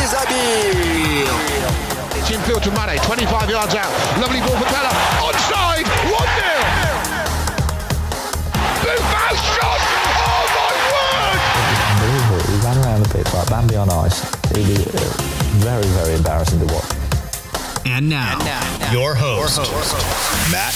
[0.00, 1.28] is Abir.
[2.18, 3.92] It's infield to Mane, 25 yards out.
[4.20, 4.92] Lovely ball for Pellè.
[5.20, 6.92] Onside, 1 0.
[10.24, 11.40] Oh my word!
[11.92, 12.42] Unbelievable.
[12.50, 14.22] He ran around the pitch like Bambi on ice.
[14.52, 15.00] It uh,
[15.60, 16.84] very, very embarrassing to watch.
[17.84, 20.72] And now, and now, now your, host, your host, Matt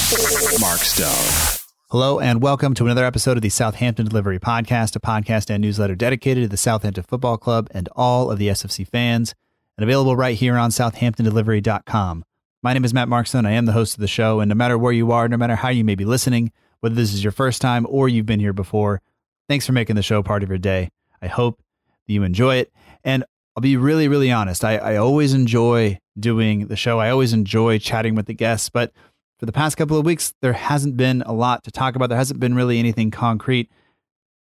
[0.61, 1.56] Markstone.
[1.91, 5.95] Hello and welcome to another episode of the Southampton Delivery Podcast, a podcast and newsletter
[5.95, 9.37] dedicated to the Southampton Football Club and all of the SFC fans,
[9.79, 12.25] and available right here on southamptondelivery.com.
[12.61, 13.47] My name is Matt Markstone.
[13.47, 15.55] I am the host of the show, and no matter where you are, no matter
[15.55, 18.53] how you may be listening, whether this is your first time or you've been here
[18.53, 19.01] before,
[19.49, 20.91] thanks for making the show part of your day.
[21.23, 21.63] I hope
[22.09, 22.73] that you enjoy it.
[23.05, 23.23] And
[23.55, 24.65] I'll be really, really honest.
[24.65, 26.99] I, I always enjoy doing the show.
[26.99, 28.93] I always enjoy chatting with the guests, but
[29.39, 32.09] for the past couple of weeks, there hasn't been a lot to talk about.
[32.09, 33.71] There hasn't been really anything concrete.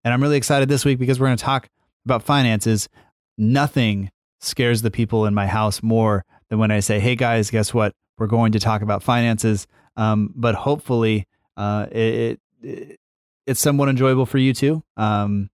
[0.05, 1.69] And I'm really excited this week because we're going to talk
[2.05, 2.89] about finances.
[3.37, 7.75] Nothing scares the people in my house more than when I say, hey guys, guess
[7.75, 7.92] what?
[8.19, 9.67] We're going to talk about finances.
[9.97, 12.98] Um, but hopefully, uh, it, it,
[13.47, 14.83] it's somewhat enjoyable for you too.
[14.97, 15.50] Um,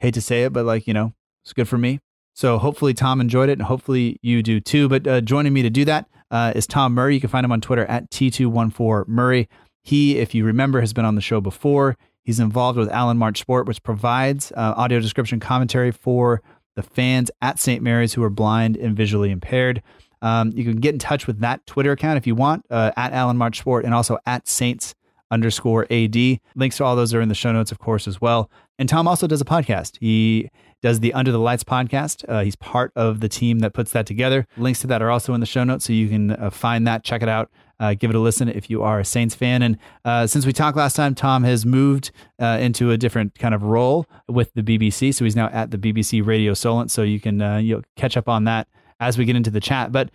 [0.00, 1.12] hate to say it, but like, you know,
[1.44, 2.00] it's good for me.
[2.34, 4.88] So hopefully Tom enjoyed it and hopefully you do too.
[4.88, 7.14] But uh, joining me to do that uh, is Tom Murray.
[7.14, 9.48] You can find him on Twitter at T214 Murray.
[9.82, 11.96] He, if you remember, has been on the show before.
[12.24, 16.42] He's involved with Alan March Sport, which provides uh, audio description commentary for
[16.74, 17.82] the fans at St.
[17.82, 19.82] Mary's who are blind and visually impaired.
[20.22, 23.12] Um, you can get in touch with that Twitter account if you want, uh, at
[23.12, 24.94] Alan March Sport and also at Saints
[25.30, 26.16] underscore AD.
[26.56, 28.50] Links to all those are in the show notes, of course, as well.
[28.78, 29.98] And Tom also does a podcast.
[30.00, 30.50] He
[30.82, 32.24] does the Under the Lights podcast.
[32.28, 34.46] Uh, he's part of the team that puts that together.
[34.56, 37.04] Links to that are also in the show notes, so you can uh, find that,
[37.04, 39.62] check it out, uh, give it a listen if you are a Saints fan.
[39.62, 43.54] And uh, since we talked last time, Tom has moved uh, into a different kind
[43.54, 45.14] of role with the BBC.
[45.14, 46.90] So he's now at the BBC Radio Solent.
[46.90, 48.68] So you can uh, you'll catch up on that
[48.98, 49.92] as we get into the chat.
[49.92, 50.10] But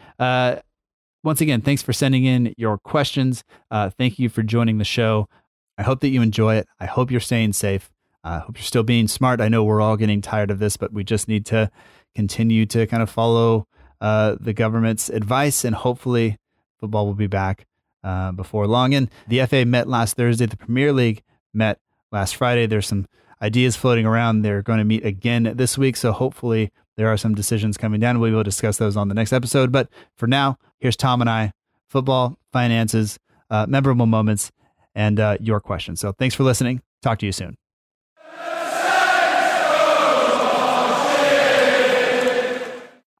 [1.24, 3.44] once again, thanks for sending in your questions.
[3.72, 5.28] thank you for joining the show.
[5.78, 6.68] I hope that you enjoy it.
[6.80, 7.90] I hope you're staying safe.
[8.24, 9.40] I uh, hope you're still being smart.
[9.40, 11.72] I know we're all getting tired of this, but we just need to
[12.16, 13.68] continue to kind of follow
[14.02, 16.38] uh, the government's advice, and hopefully,
[16.80, 17.66] football will be back
[18.04, 18.94] uh, before long.
[18.94, 20.46] And the FA met last Thursday.
[20.46, 21.22] The Premier League
[21.54, 21.80] met
[22.12, 22.66] last Friday.
[22.66, 23.08] There's some
[23.42, 24.42] ideas floating around.
[24.42, 28.18] They're going to meet again this week, so hopefully, there are some decisions coming down.
[28.18, 29.72] Able to discuss those on the next episode.
[29.72, 31.54] But for now, here's Tom and I:
[31.88, 33.18] football, finances,
[33.50, 34.52] uh, memorable moments,
[34.96, 36.00] and uh, your questions.
[36.00, 36.82] So thanks for listening.
[37.02, 37.58] Talk to you soon.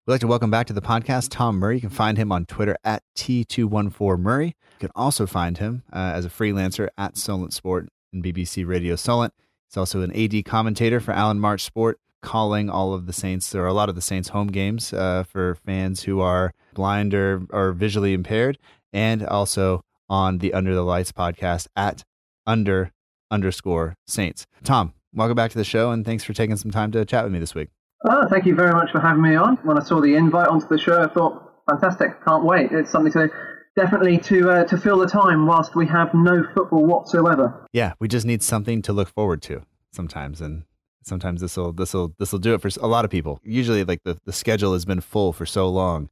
[0.10, 1.76] We'd like to welcome back to the podcast Tom Murray.
[1.76, 4.48] You can find him on Twitter at T214Murray.
[4.48, 8.96] You can also find him uh, as a freelancer at Solent Sport and BBC Radio
[8.96, 9.36] Solent.
[9.68, 13.68] He's also an AD commentator for Alan March Sport, calling all of the Saints, or
[13.68, 17.72] a lot of the Saints home games uh, for fans who are blind or, or
[17.74, 18.58] visually impaired,
[18.92, 22.04] and also on the Under the Lights podcast at
[22.48, 22.92] under
[23.30, 24.48] underscore Saints.
[24.64, 27.32] Tom, welcome back to the show, and thanks for taking some time to chat with
[27.32, 27.70] me this week.
[28.06, 29.58] Oh, thank you very much for having me on.
[29.64, 32.72] When I saw the invite onto the show, I thought, fantastic, can't wait.
[32.72, 33.30] It's something to
[33.76, 37.68] definitely to uh, to fill the time whilst we have no football whatsoever.
[37.74, 40.64] Yeah, we just need something to look forward to sometimes, and
[41.04, 43.40] sometimes this will this will this will do it for a lot of people.
[43.44, 46.10] Usually, like the the schedule has been full for so long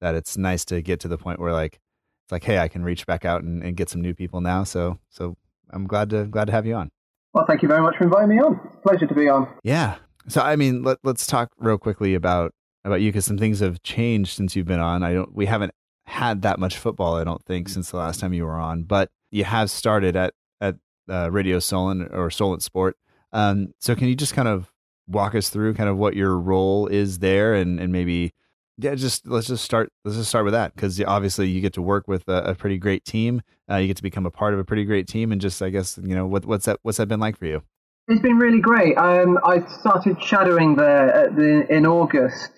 [0.00, 1.80] that it's nice to get to the point where like
[2.24, 4.64] it's like, hey, I can reach back out and, and get some new people now.
[4.64, 5.36] So so
[5.70, 6.90] I'm glad to glad to have you on.
[7.32, 8.60] Well, thank you very much for inviting me on.
[8.82, 9.48] Pleasure to be on.
[9.62, 9.96] Yeah,
[10.28, 12.52] so I mean, let, let's talk real quickly about
[12.84, 15.02] about you because some things have changed since you've been on.
[15.02, 15.72] I don't we haven't
[16.06, 19.10] had that much football, I don't think, since the last time you were on, but
[19.30, 20.76] you have started at at
[21.08, 22.96] uh, Radio Solent or Solent Sport.
[23.32, 24.72] Um, so can you just kind of
[25.06, 28.32] walk us through kind of what your role is there, and and maybe
[28.78, 31.82] yeah, just let's just start let's just start with that because obviously you get to
[31.82, 33.42] work with a, a pretty great team.
[33.70, 35.70] Uh, you get to become a part of a pretty great team, and just I
[35.70, 37.62] guess you know what what's that what's that been like for you?
[38.10, 38.96] It's been really great.
[38.98, 42.50] Um, I started shadowing there the, in August,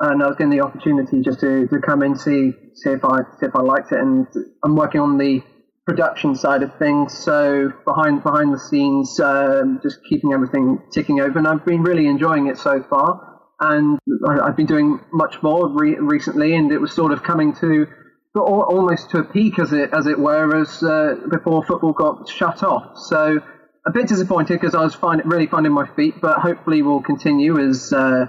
[0.00, 3.18] and I was given the opportunity just to, to come and see see if I
[3.38, 3.98] see if I liked it.
[3.98, 4.26] And
[4.64, 5.42] I'm working on the
[5.84, 11.38] production side of things, so behind behind the scenes, um, just keeping everything ticking over.
[11.38, 13.42] And I've been really enjoying it so far.
[13.60, 17.54] and I, have been doing much more re- recently, and it was sort of coming
[17.56, 17.86] to
[18.34, 22.62] almost to a peak, as it as it were, as uh, before football got shut
[22.62, 22.96] off.
[22.96, 23.40] So
[23.86, 27.58] a bit disappointed because I was find, really finding my feet, but hopefully we'll continue
[27.58, 28.26] as uh,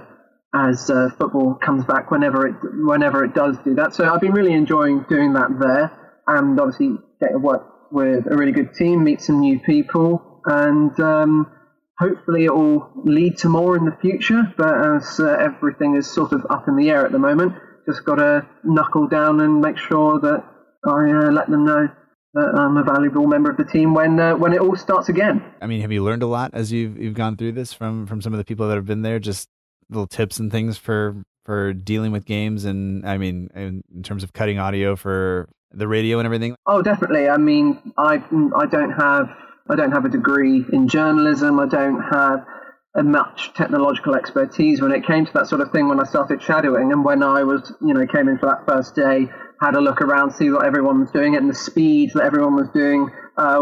[0.54, 3.94] as uh, football comes back whenever it whenever it does do that.
[3.94, 5.90] So I've been really enjoying doing that there,
[6.26, 10.98] and obviously get to work with a really good team, meet some new people, and
[11.00, 11.50] um,
[11.98, 14.42] hopefully it will lead to more in the future.
[14.56, 17.54] But as uh, everything is sort of up in the air at the moment,
[17.86, 20.44] just got to knuckle down and make sure that
[20.86, 21.88] I uh, let them know
[22.36, 25.42] I'm a valuable member of the team when uh, when it all starts again.
[25.60, 28.20] I mean, have you learned a lot as you've you've gone through this from from
[28.20, 29.18] some of the people that have been there?
[29.18, 29.48] Just
[29.88, 34.24] little tips and things for for dealing with games, and I mean, in, in terms
[34.24, 36.56] of cutting audio for the radio and everything.
[36.66, 37.28] Oh, definitely.
[37.28, 38.22] I mean, I
[38.54, 39.30] I don't have
[39.68, 41.58] I don't have a degree in journalism.
[41.60, 42.44] I don't have
[42.94, 46.42] a much technological expertise when it came to that sort of thing when I started
[46.42, 49.28] shadowing and when I was, you know, came in for that first day,
[49.60, 52.68] had a look around, see what everyone was doing and the speed that everyone was
[52.74, 53.60] doing, uh,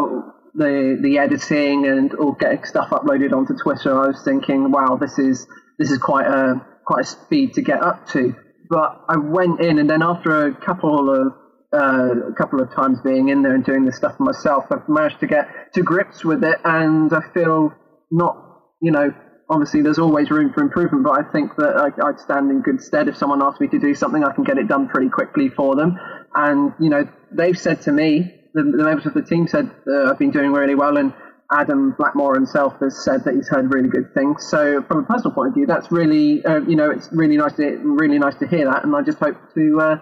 [0.55, 3.93] the the editing and all getting stuff uploaded onto Twitter.
[3.93, 5.47] I was thinking, wow, this is
[5.79, 8.35] this is quite a quite a speed to get up to.
[8.71, 11.33] But I went in and then after a couple of
[11.75, 15.21] uh, a couple of times being in there and doing this stuff myself, I've managed
[15.21, 17.73] to get to grips with it, and I feel
[18.11, 19.13] not, you know,
[19.49, 22.81] obviously there's always room for improvement, but I think that I, would stand in good
[22.81, 25.49] stead if someone asked me to do something, I can get it done pretty quickly
[25.49, 25.99] for them.
[26.35, 30.11] And you know, they've said to me, the, the members of the team said uh,
[30.11, 31.13] I've been doing really well, and
[31.53, 34.47] Adam Blackmore himself has said that he's heard really good things.
[34.49, 37.55] So from a personal point of view, that's really, uh, you know, it's really nice
[37.55, 39.97] to really nice to hear that, and I just hope to uh,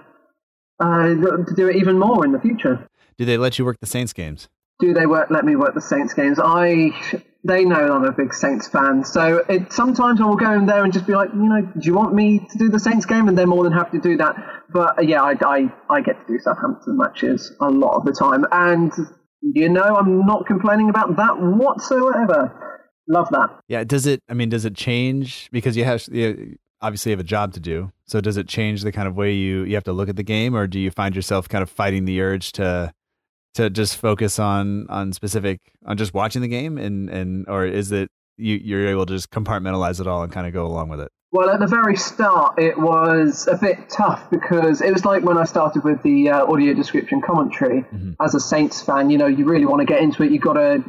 [0.80, 2.86] uh, to do it even more in the future.
[3.18, 4.48] Do they let you work the Saints games?
[4.82, 6.40] Do they work, let me work the Saints games?
[6.42, 6.90] I
[7.44, 10.82] they know I'm a big Saints fan, so it, sometimes I will go in there
[10.82, 13.28] and just be like, you know, do you want me to do the Saints game?
[13.28, 14.34] And they're more than happy to do that.
[14.72, 18.12] But uh, yeah, I, I, I get to do Southampton matches a lot of the
[18.12, 18.92] time, and
[19.40, 22.90] you know, I'm not complaining about that whatsoever.
[23.08, 23.50] Love that.
[23.68, 23.84] Yeah.
[23.84, 24.20] Does it?
[24.28, 27.92] I mean, does it change because you have you obviously have a job to do?
[28.04, 30.24] So does it change the kind of way you you have to look at the
[30.24, 32.92] game, or do you find yourself kind of fighting the urge to
[33.54, 37.92] to just focus on on specific on just watching the game and and or is
[37.92, 41.00] it you you're able to just compartmentalize it all and kind of go along with
[41.00, 45.22] it well at the very start it was a bit tough because it was like
[45.22, 48.12] when i started with the uh, audio description commentary mm-hmm.
[48.20, 50.54] as a saints fan you know you really want to get into it you've got
[50.54, 50.82] to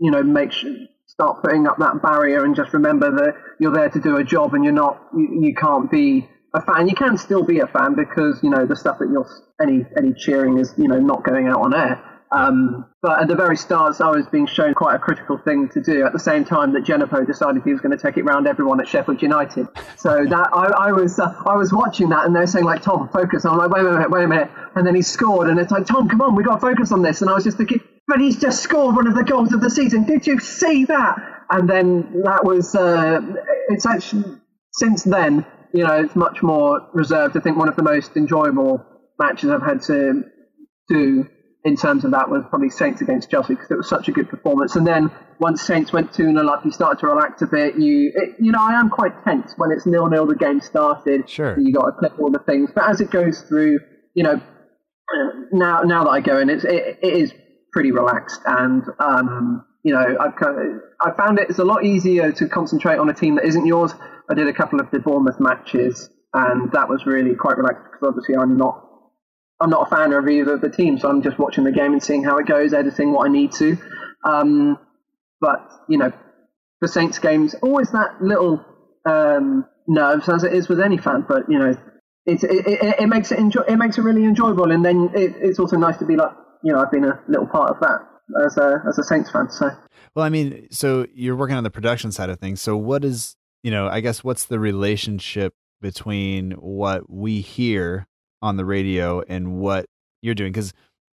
[0.00, 0.74] you know make sure
[1.06, 4.54] start putting up that barrier and just remember that you're there to do a job
[4.54, 6.88] and you're not you, you can't be a fan.
[6.88, 9.28] You can still be a fan because you know the stuff that you're
[9.60, 12.02] any any cheering is you know not going out on air.
[12.30, 15.80] Um, but at the very start, I was being shown quite a critical thing to
[15.80, 16.04] do.
[16.04, 18.80] At the same time that Djenepo decided he was going to take it round everyone
[18.80, 19.66] at Sheffield United.
[19.96, 23.08] So that I, I was uh, I was watching that, and they're saying like, "Tom,
[23.08, 25.70] focus." I'm like, "Wait a minute, wait a minute," and then he scored, and it's
[25.70, 27.80] like, "Tom, come on, we got to focus on this." And I was just thinking,
[28.06, 30.04] "But he's just scored one of the goals of the season.
[30.04, 31.16] Did you see that?"
[31.50, 33.20] And then that was uh,
[33.68, 34.24] it's actually
[34.72, 37.36] since then you know, it's much more reserved.
[37.36, 38.84] I think one of the most enjoyable
[39.18, 40.24] matches I've had to
[40.88, 41.28] do
[41.68, 44.28] in terms of that was probably Saints against Chelsea because it was such a good
[44.28, 44.74] performance.
[44.74, 47.78] And then once Saints went 2 0 up, you started to relax a bit.
[47.78, 50.26] You, it, you know, I am quite tense when it's nil nil.
[50.26, 51.28] The game started.
[51.28, 51.58] Sure.
[51.60, 53.80] You got to click all the things, but as it goes through,
[54.14, 54.40] you know,
[55.52, 57.32] now now that I go in, it's it, it is
[57.72, 58.82] pretty relaxed and.
[58.98, 60.34] Um, you know, I've
[61.00, 63.94] I found it's a lot easier to concentrate on a team that isn't yours
[64.30, 68.08] I did a couple of the Bournemouth matches, and that was really quite relaxed because
[68.08, 68.87] obviously I'm not
[69.60, 71.92] I'm not a fan of either of the teams, so I'm just watching the game
[71.92, 73.76] and seeing how it goes, editing what I need to.
[74.24, 74.78] Um,
[75.40, 76.12] but you know,
[76.80, 78.64] the Saints games always that little
[79.04, 81.76] um, nerves as it is with any fan, but you know,
[82.26, 85.58] it, it, it, makes it enjoy, it makes it really enjoyable, and then it, it's
[85.58, 86.30] also nice to be like
[86.62, 88.00] you know I've been a little part of that
[88.44, 89.50] as a as a Saints fan.
[89.50, 89.70] So
[90.14, 92.60] well, I mean, so you're working on the production side of things.
[92.60, 98.06] So what is you know, I guess what's the relationship between what we hear
[98.42, 99.86] on the radio and what
[100.22, 100.52] you're doing?
[100.52, 100.72] Because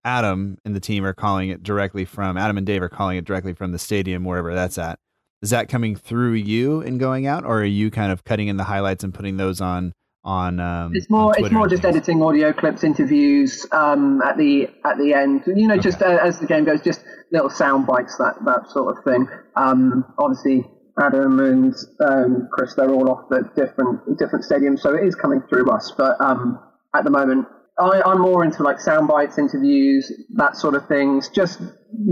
[0.04, 3.26] Adam and the team are calling it directly from Adam and Dave are calling it
[3.26, 5.00] directly from the stadium, wherever that's at.
[5.42, 8.58] Is that coming through you and going out, or are you kind of cutting in
[8.58, 9.94] the highlights and putting those on?
[10.26, 14.98] On um, it's more it's more just editing audio clips, interviews um, at the at
[14.98, 15.44] the end.
[15.48, 15.84] You know, okay.
[15.84, 19.30] just uh, as the game goes, just little sound bites, that that sort of thing.
[19.56, 20.66] Um, obviously,
[21.00, 25.42] Adam and um, Chris, they're all off at different different stadiums, so it is coming
[25.50, 25.94] through us.
[25.98, 26.60] But um,
[26.96, 27.48] at the moment,
[27.80, 31.30] I, am more into like sound bites, interviews, that sort of things.
[31.30, 31.62] Just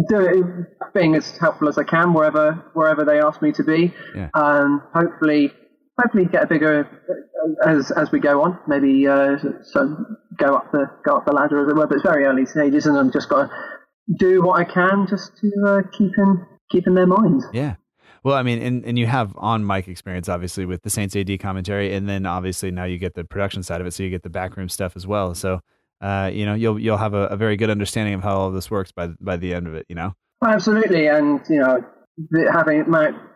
[0.09, 3.93] do being as helpful as I can wherever wherever they ask me to be.
[4.15, 4.29] Yeah.
[4.33, 5.51] Um, hopefully,
[5.99, 6.87] hopefully get a bigger
[7.65, 8.59] as as we go on.
[8.67, 9.97] Maybe uh, so
[10.37, 11.87] go up the go up the ladder as it were.
[11.87, 13.53] But it's very early stages, and I'm just got to
[14.17, 17.45] do what I can just to uh, keep in keep in their minds.
[17.51, 17.75] Yeah.
[18.23, 21.39] Well, I mean, and, and you have on mic experience, obviously, with the Saints AD
[21.39, 24.23] commentary, and then obviously now you get the production side of it, so you get
[24.23, 25.35] the backroom stuff as well.
[25.35, 25.59] So,
[26.01, 28.69] uh, you know, you'll you'll have a, a, very good understanding of how all this
[28.69, 29.85] works by by the end of it.
[29.89, 30.13] You know.
[30.43, 31.83] Absolutely, and you know,
[32.51, 32.85] having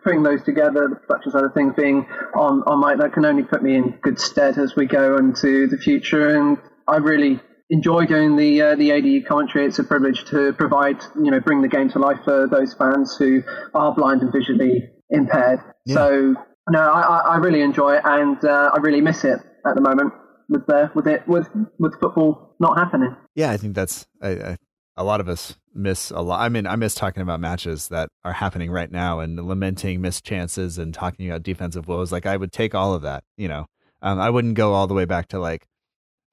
[0.04, 3.42] putting those together, the production side of things being on on mic, that can only
[3.42, 6.36] put me in good stead as we go into the future.
[6.36, 6.58] And
[6.88, 7.40] I really
[7.72, 9.66] enjoy doing the uh, the AD commentary.
[9.66, 13.16] It's a privilege to provide, you know, bring the game to life for those fans
[13.18, 13.42] who
[13.74, 15.58] are blind and visually impaired.
[15.86, 15.94] Yeah.
[15.94, 16.34] So
[16.70, 20.12] no, I, I really enjoy it, and uh, I really miss it at the moment
[20.48, 21.48] with the with it with
[21.78, 23.16] with football not happening.
[23.34, 24.56] Yeah, I think that's I, I,
[24.96, 26.40] a lot of us miss a lot.
[26.40, 30.24] I mean, I miss talking about matches that are happening right now and lamenting missed
[30.24, 32.12] chances and talking about defensive woes.
[32.12, 33.66] Like I would take all of that, you know.
[34.02, 35.66] Um, I wouldn't go all the way back to like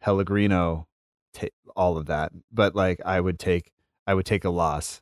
[0.02, 0.88] Pellegrino,
[1.34, 3.72] t- all of that, but like I would take,
[4.08, 5.02] I would take a loss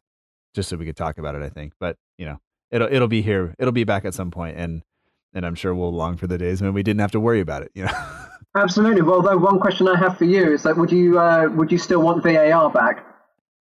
[0.54, 1.42] just so we could talk about it.
[1.42, 2.40] I think, but you know,
[2.72, 4.84] it'll it'll be here, it'll be back at some point, and
[5.34, 7.64] and I'm sure we'll long for the days when we didn't have to worry about
[7.64, 7.72] it.
[7.74, 7.92] You know.
[8.56, 9.04] Absolutely.
[9.04, 11.78] Well, though, one question I have for you is like, would you uh, would you
[11.78, 13.06] still want VAR back?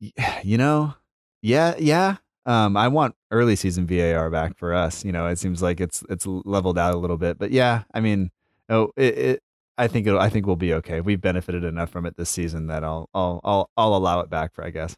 [0.42, 0.94] you know,
[1.42, 2.16] yeah, yeah.
[2.46, 5.04] Um, I want early season VAR back for us.
[5.04, 8.00] You know, it seems like it's it's leveled out a little bit, but yeah, I
[8.00, 8.30] mean,
[8.68, 9.42] oh, it, it
[9.78, 11.00] I think it'll, I think we'll be okay.
[11.00, 14.54] We've benefited enough from it this season that I'll I'll I'll I'll allow it back
[14.54, 14.96] for I guess.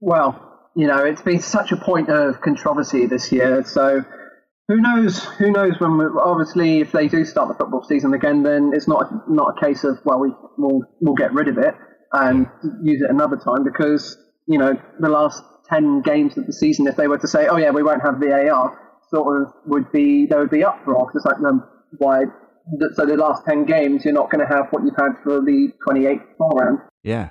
[0.00, 4.04] Well, you know, it's been such a point of controversy this year, so
[4.68, 5.24] who knows?
[5.38, 5.96] Who knows when?
[5.96, 9.64] We, obviously, if they do start the football season again, then it's not not a
[9.64, 11.74] case of well, we will we'll get rid of it
[12.12, 12.46] and
[12.82, 14.16] use it another time because
[14.46, 17.56] you know, the last 10 games of the season, if they were to say, oh,
[17.56, 18.78] yeah, we won't have VAR,
[19.10, 21.10] sort of would be, there would be uproar.
[21.14, 21.68] It's like, um,
[21.98, 22.24] why?
[22.96, 25.72] So the last 10 games, you're not going to have what you've had for the
[25.86, 26.80] 28th round.
[27.02, 27.30] Yeah.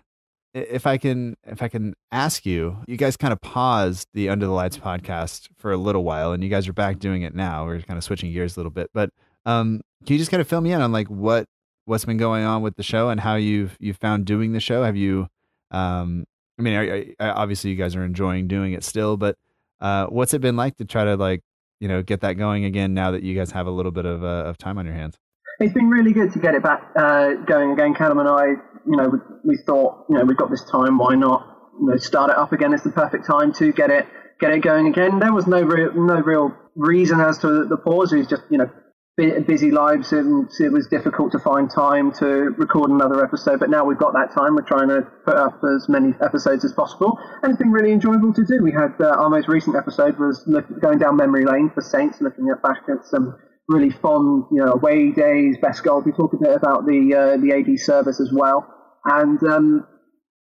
[0.54, 4.46] If I can, if I can ask you, you guys kind of paused the Under
[4.46, 7.66] the Lights podcast for a little while, and you guys are back doing it now.
[7.66, 9.10] We're kind of switching gears a little bit, but
[9.46, 11.46] um, can you just kind of fill me in on like what
[11.84, 14.84] what's been going on with the show and how you've you found doing the show?
[14.84, 15.28] Have you
[15.72, 16.26] um,
[16.58, 19.38] I mean, I, I, obviously you guys are enjoying doing it still, but
[19.82, 21.42] uh, what's it been like to try to like
[21.80, 24.24] you know get that going again now that you guys have a little bit of
[24.24, 25.18] uh, of time on your hands?
[25.60, 27.94] It's been really good to get it back uh, going again.
[27.94, 28.46] Callum and I,
[28.86, 30.98] you know, we, we, thought, you know, we've got this time.
[30.98, 31.48] Why not?
[31.80, 32.74] You know, start it up again.
[32.74, 34.06] It's the perfect time to get it
[34.40, 35.20] get it going again.
[35.20, 38.12] There was no real no real reason as to the pause.
[38.12, 38.70] It was just you know
[39.18, 43.62] busy lives and it was difficult to find time to record another episode.
[43.62, 44.56] But now we've got that time.
[44.56, 48.34] We're trying to put up as many episodes as possible, and it's been really enjoyable
[48.34, 48.62] to do.
[48.62, 52.20] We had uh, our most recent episode was look, going down memory lane for Saints,
[52.20, 56.04] looking at back at some really fun, you know, away days, best goals.
[56.06, 58.68] We talk a bit about the uh, the AD service as well,
[59.06, 59.88] and um,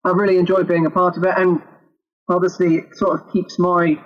[0.04, 1.34] I really enjoyed being a part of it.
[1.36, 1.60] And
[2.28, 3.96] obviously, it sort of keeps my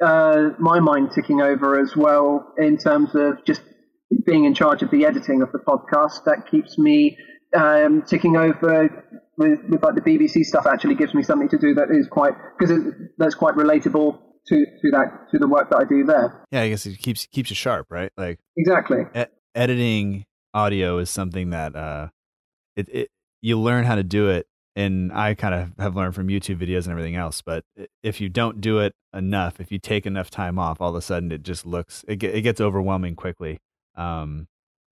[0.00, 3.62] uh, my mind ticking over as well in terms of just
[4.24, 7.16] being in charge of the editing of the podcast, that keeps me
[7.54, 8.88] um, ticking over
[9.36, 10.66] with, with, like the BBC stuff.
[10.66, 12.80] Actually, gives me something to do that is quite because
[13.18, 14.18] that's quite relatable
[14.48, 16.44] to to that to the work that I do there.
[16.50, 18.12] Yeah, I guess it keeps keeps you sharp, right?
[18.16, 19.04] Like exactly.
[19.16, 19.24] E-
[19.54, 20.24] editing
[20.54, 22.08] audio is something that uh,
[22.76, 23.10] it, it
[23.42, 24.46] you learn how to do it
[24.78, 27.42] and I kind of have learned from YouTube videos and everything else.
[27.42, 27.64] But
[28.02, 31.02] if you don't do it enough, if you take enough time off, all of a
[31.02, 33.58] sudden it just looks it, it gets overwhelming quickly.
[33.96, 34.46] Um,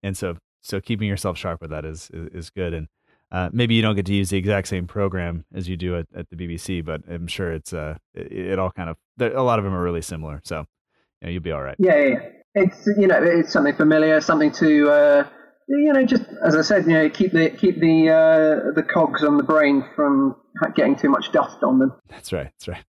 [0.02, 2.74] and so so keeping yourself sharp with that is is, is good.
[2.74, 2.86] And
[3.32, 6.06] uh, maybe you don't get to use the exact same program as you do at,
[6.14, 9.58] at the BBC, but I'm sure it's uh it, it all kind of a lot
[9.58, 10.40] of them are really similar.
[10.44, 11.76] So you know, you'll be all right.
[11.78, 12.18] Yeah, yeah,
[12.54, 14.90] it's you know it's something familiar, something to.
[14.90, 15.28] Uh
[15.68, 19.24] you know, just as I said, you know, keep the keep the uh, the cogs
[19.24, 20.36] on the brain from
[20.74, 21.94] getting too much dust on them.
[22.08, 22.50] That's right.
[22.58, 22.84] That's right.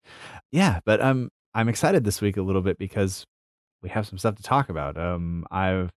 [0.52, 3.24] Yeah, but I'm I'm excited this week a little bit because
[3.82, 4.98] we have some stuff to talk about.
[4.98, 5.90] Um, I've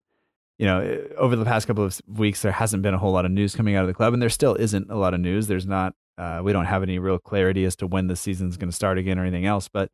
[0.58, 3.30] you know, over the past couple of weeks, there hasn't been a whole lot of
[3.30, 5.46] news coming out of the club, and there still isn't a lot of news.
[5.46, 8.70] There's not, uh, we don't have any real clarity as to when the season's going
[8.70, 9.90] to start again or anything else, but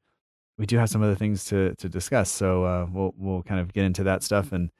[0.58, 2.30] we do have some other things to to discuss.
[2.30, 4.52] So uh, we'll we'll kind of get into that stuff.
[4.52, 4.70] And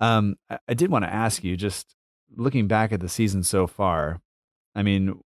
[0.00, 1.94] um, I, I did want to ask you, just
[2.36, 4.20] looking back at the season so far,
[4.74, 5.20] I mean,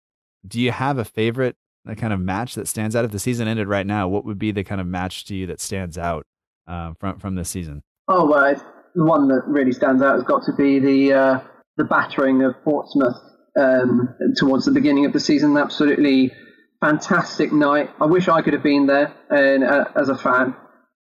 [0.47, 3.05] do you have a favorite a kind of match that stands out?
[3.05, 5.47] If the season ended right now, what would be the kind of match to you
[5.47, 6.27] that stands out
[6.67, 7.83] uh, from from this season?
[8.09, 8.57] Oh well,
[8.99, 11.41] the one that really stands out has got to be the uh,
[11.77, 13.15] the battering of Portsmouth
[13.57, 15.57] um, towards the beginning of the season.
[15.57, 16.33] Absolutely
[16.81, 17.91] fantastic night.
[18.01, 20.57] I wish I could have been there and, uh, as a fan,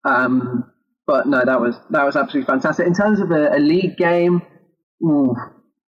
[0.05, 0.71] um,
[1.07, 2.85] but no, that was that was absolutely fantastic.
[2.85, 4.43] In terms of a, a league game,
[5.03, 5.35] Ooh.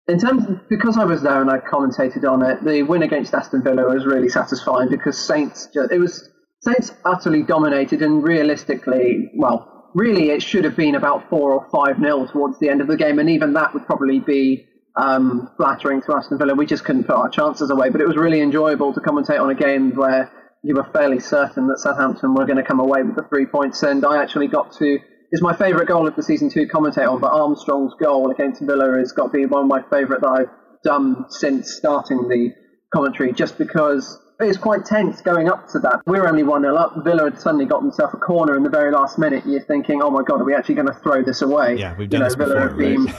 [0.08, 3.62] In terms, because I was there and I commentated on it, the win against Aston
[3.62, 6.30] Villa was really satisfying because Saints, just, it was
[6.62, 11.98] Saints utterly dominated and realistically, well, really it should have been about four or five
[11.98, 14.64] nil towards the end of the game, and even that would probably be
[14.96, 16.54] um, flattering to Aston Villa.
[16.54, 19.50] We just couldn't put our chances away, but it was really enjoyable to commentate on
[19.50, 20.30] a game where
[20.62, 23.82] you were fairly certain that Southampton were going to come away with the three points,
[23.82, 24.98] and I actually got to
[25.30, 28.96] is my favourite goal of the season to commentate on, but Armstrong's goal against Villa
[28.98, 30.50] has got to be one of my favourite that I've
[30.82, 32.52] done since starting the
[32.94, 36.00] commentary, just because it's quite tense going up to that.
[36.06, 36.94] We were only 1 0 up.
[37.04, 39.44] Villa had suddenly got themselves a corner in the very last minute.
[39.46, 41.76] You're thinking, oh my God, are we actually going to throw this away?
[41.76, 42.68] Yeah, we've done you know, this Villa before.
[42.68, 43.14] Have been,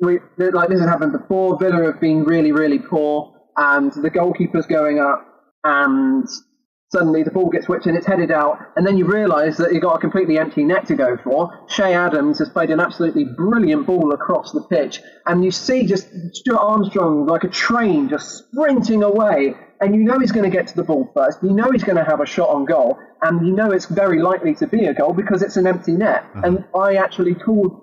[0.38, 1.58] we, like this has happened before.
[1.58, 5.26] Villa have been really, really poor, and the goalkeeper's going up,
[5.64, 6.26] and
[6.94, 9.82] suddenly the ball gets whipped and it's headed out, and then you realise that you've
[9.82, 11.66] got a completely empty net to go for.
[11.68, 16.08] Che Adams has played an absolutely brilliant ball across the pitch, and you see just
[16.32, 19.54] Stuart Armstrong like a train just sprinting away,
[19.84, 21.38] and you know he's going to get to the ball first.
[21.42, 24.20] You know he's going to have a shot on goal, and you know it's very
[24.20, 26.24] likely to be a goal because it's an empty net.
[26.42, 27.80] And I actually called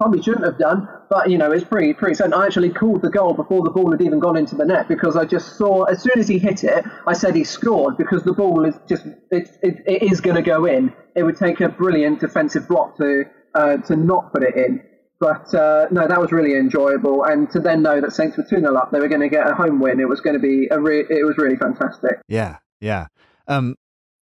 [0.00, 2.32] probably shouldn't have done, but you know, it's pretty pretty certain.
[2.32, 5.16] I actually called the goal before the ball had even gone into the net because
[5.16, 8.32] I just saw as soon as he hit it, I said he scored because the
[8.32, 10.92] ball is just it it, it is going to go in.
[11.16, 14.80] It would take a brilliant defensive block to uh, to not put it in.
[15.20, 18.60] But uh, no, that was really enjoyable, and to then know that Saints were two
[18.60, 19.98] 0 up, they were going to get a home win.
[19.98, 22.20] It was going to be a re- it was really fantastic.
[22.28, 23.06] Yeah, yeah.
[23.48, 23.74] Um,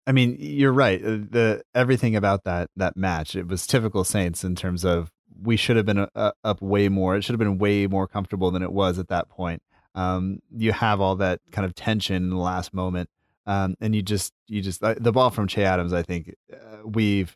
[0.08, 1.04] I mean, you're right.
[1.04, 5.12] Uh, The everything about that that match, it was typical Saints in terms of
[5.42, 7.16] we should have been uh, up way more.
[7.18, 9.62] It should have been way more comfortable than it was at that point.
[9.96, 13.10] Um, you have all that kind of tension in the last moment,
[13.46, 15.92] um, and you just you just uh, the ball from Che Adams.
[15.94, 17.36] I think uh, we've.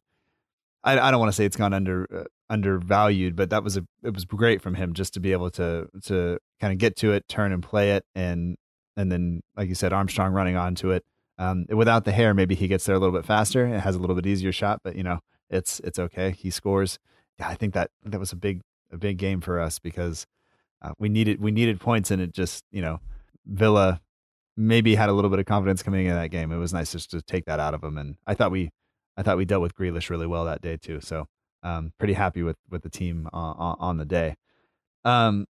[0.84, 3.86] I, I don't want to say it's gone under uh, undervalued, but that was a
[4.04, 7.12] it was great from him just to be able to to kind of get to
[7.12, 8.58] it, turn and play it, and
[8.96, 11.06] and then like you said, Armstrong running onto it.
[11.38, 13.66] Um, without the hair, maybe he gets there a little bit faster.
[13.66, 16.32] It has a little bit easier shot, but you know, it's it's okay.
[16.32, 17.00] He scores.
[17.40, 18.62] Yeah, I think that that was a big
[18.92, 20.28] a big game for us because
[20.82, 23.00] uh, we needed we needed points, and it just you know
[23.46, 24.02] Villa
[24.58, 26.52] maybe had a little bit of confidence coming into that game.
[26.52, 28.72] It was nice just to take that out of him, and I thought we
[29.20, 31.02] I thought we dealt with Grealish really well that day too.
[31.02, 31.28] So
[31.62, 34.36] um, pretty happy with with the team on, on the day.
[35.04, 35.46] Um,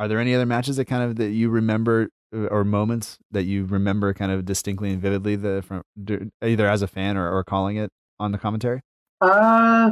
[0.00, 3.44] are there any other matches that kind of that you remember uh, or moments that
[3.44, 5.82] you remember kind of distinctly and vividly the from
[6.42, 8.80] either as a fan or, or calling it on the commentary?
[9.20, 9.90] Uh,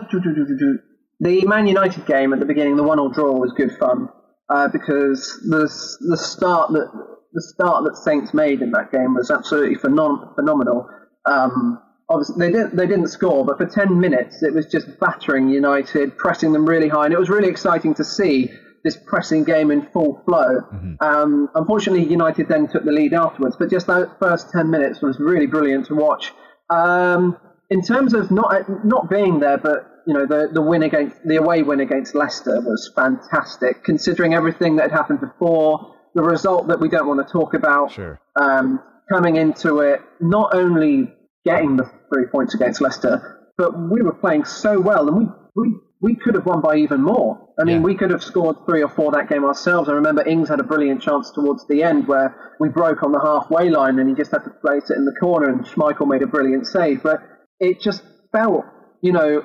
[1.21, 4.09] the Man United game at the beginning, the one-all draw was good fun
[4.49, 5.62] uh, because the
[6.09, 6.90] the start that
[7.33, 10.88] the start that Saints made in that game was absolutely phenom- phenomenal.
[11.25, 15.49] Um, obviously, they didn't they didn't score, but for ten minutes it was just battering
[15.49, 18.51] United, pressing them really high, and it was really exciting to see
[18.85, 20.61] this pressing game in full flow.
[21.01, 25.19] Um, unfortunately, United then took the lead afterwards, but just that first 10 minutes was
[25.19, 26.33] really brilliant to watch.
[26.71, 27.37] Um,
[27.71, 31.37] in terms of not not being there, but you know the the win against the
[31.37, 35.95] away win against Leicester was fantastic, considering everything that had happened before.
[36.14, 38.19] The result that we don't want to talk about, Sure.
[38.40, 38.81] um,
[39.12, 41.12] coming into it, not only
[41.46, 45.74] getting the three points against Leicester, but we were playing so well, and we we,
[46.02, 47.48] we could have won by even more.
[47.59, 47.82] I mean, Yeah.
[47.85, 49.88] we could have scored three or four that game ourselves.
[49.88, 53.20] I remember Ings had a brilliant chance towards the end where we broke on the
[53.20, 56.20] halfway line, and he just had to place it in the corner, and Schmeichel made
[56.22, 57.02] a brilliant save.
[57.02, 57.20] But
[57.61, 58.64] it just felt,
[59.00, 59.42] you know,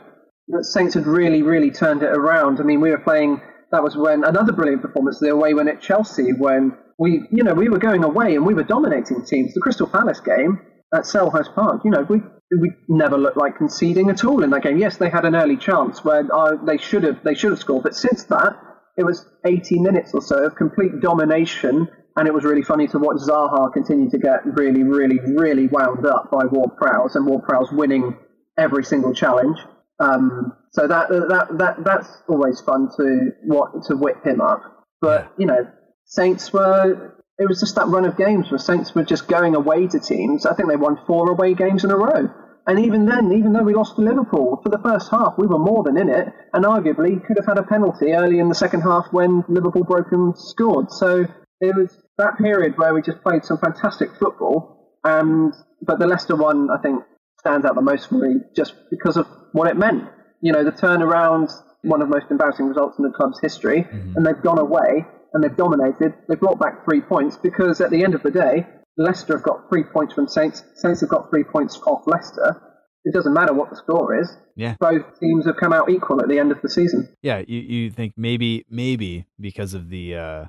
[0.50, 2.60] that Saints had really, really turned it around.
[2.60, 3.40] I mean, we were playing.
[3.72, 7.54] That was when another brilliant performance, the away win at Chelsea, when we, you know,
[7.54, 9.54] we were going away and we were dominating teams.
[9.54, 10.60] The Crystal Palace game
[10.94, 12.22] at Selhurst Park, you know, we
[12.60, 14.78] we never looked like conceding at all in that game.
[14.78, 17.84] Yes, they had an early chance where uh, they should have they should have scored,
[17.84, 18.58] but since that,
[18.98, 23.00] it was 80 minutes or so of complete domination, and it was really funny to
[23.00, 27.44] watch Zaha continue to get really, really, really wound up by Ward Prowse, and Ward
[27.44, 28.18] Prowse winning
[28.58, 29.58] every single challenge.
[30.00, 34.62] Um, so that that that that's always fun to what to whip him up.
[35.00, 35.68] But you know,
[36.06, 37.16] Saints were.
[37.42, 40.46] It was just that run of games where Saints were just going away to teams.
[40.46, 42.30] I think they won four away games in a row.
[42.68, 45.58] And even then, even though we lost to Liverpool for the first half, we were
[45.58, 48.82] more than in it, and arguably could have had a penalty early in the second
[48.82, 50.92] half when Liverpool broke and scored.
[50.92, 51.26] So
[51.60, 55.00] it was that period where we just played some fantastic football.
[55.04, 55.52] And
[55.82, 57.04] but the Leicester one, I think,
[57.40, 60.08] stands out the most for me just because of what it meant.
[60.42, 61.52] You know, the turnaround,
[61.82, 64.14] one of the most embarrassing results in the club's history, mm-hmm.
[64.16, 66.14] and they've gone away and they've dominated.
[66.28, 68.68] They brought back three points because at the end of the day,
[68.98, 70.64] Leicester have got three points from Saints.
[70.76, 72.62] Saints have got three points off Leicester.
[73.06, 74.36] it doesn't matter what the score is.
[74.56, 74.76] Yeah.
[74.80, 77.10] Both teams have come out equal at the end of the season.
[77.22, 80.46] Yeah, you you think maybe maybe because of the uh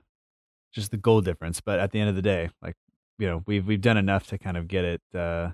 [0.73, 2.77] just the goal difference, but at the end of the day, like
[3.19, 5.51] you know, we've we've done enough to kind of get it uh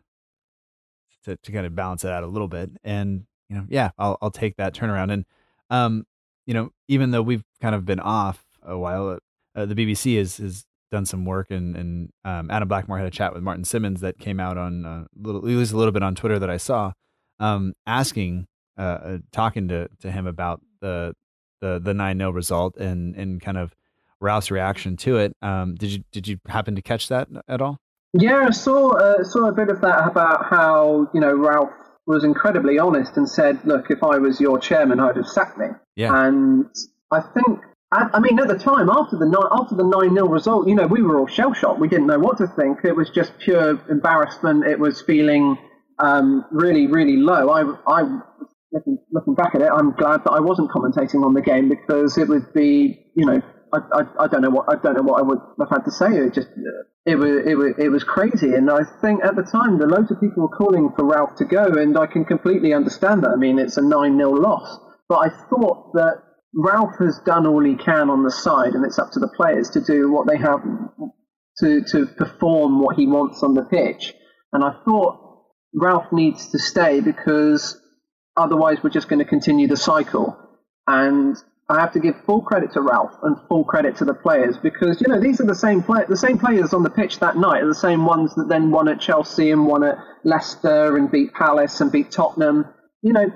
[1.25, 2.71] to to kind of balance it out a little bit.
[2.83, 5.13] And you know, yeah, I'll I'll take that turnaround.
[5.13, 5.25] And
[5.71, 6.07] um,
[6.47, 9.19] you know, even though we've kind of been off a while,
[9.55, 13.11] uh, the BBC has has done some work, and and um, Adam Blackmore had a
[13.11, 16.03] chat with Martin Semmens that came out on uh, little, at least a little bit
[16.03, 16.93] on Twitter that I saw,
[17.41, 18.47] um, asking,
[18.79, 21.15] uh, uh talking to to him about the
[21.61, 23.75] the the nine 0 result and and kind of
[24.21, 25.37] Ralph's reaction to it.
[25.43, 27.79] Um, did you did you happen to catch that at all?
[28.13, 31.71] Yeah, I saw uh, saw a bit of that about how you know Ralph
[32.07, 35.67] was incredibly honest and said, "Look, if I was your chairman, I'd have sacked me."
[35.95, 36.27] Yeah.
[36.27, 36.67] And
[37.11, 40.69] I think, I, mean, at the time after the nine after the nine 0 result,
[40.69, 41.81] you know, we were all shell shocked.
[41.81, 42.81] We didn't know what to think.
[42.85, 44.67] It was just pure embarrassment.
[44.67, 45.57] It was feeling
[45.99, 47.49] um, really, really low.
[47.49, 48.21] I, I
[48.73, 52.19] looking, looking back at it, I'm glad that I wasn't commentating on the game because
[52.19, 53.41] it would be, you know,
[53.73, 55.91] I, I, I, don't know what I don't know what I would have had to
[55.91, 56.09] say.
[56.09, 56.49] It just
[57.07, 60.11] it was it was it was crazy, and I think at the time, the loads
[60.11, 63.31] of people were calling for Ralph to go, and I can completely understand that.
[63.31, 66.23] I mean, it's a nine 0 loss, but I thought that
[66.55, 69.71] Ralph has done all he can on the side, and it's up to the players
[69.71, 70.61] to do what they have
[71.61, 74.15] to to perform what he wants on the pitch.
[74.53, 77.81] And I thought Ralph needs to stay because
[78.37, 80.37] otherwise we're just going to continue the cycle.
[80.87, 81.37] And
[81.69, 85.01] I have to give full credit to Ralph and full credit to the players because
[85.03, 87.63] you know these are the same play- the same players on the pitch that night
[87.63, 91.35] are the same ones that then won at Chelsea and won at Leicester and beat
[91.35, 92.65] Palace and beat Tottenham.
[93.03, 93.27] You know,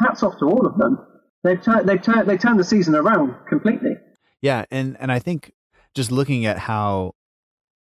[0.00, 0.98] hats off to all of them.
[1.42, 3.96] They've turned they've turned they turned the season around completely.
[4.42, 5.52] Yeah, and and I think
[5.94, 7.14] just looking at how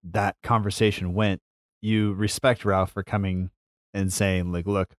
[0.04, 1.42] that conversation went,
[1.82, 3.50] you respect Ralph for coming
[3.94, 4.96] and saying like, "Look,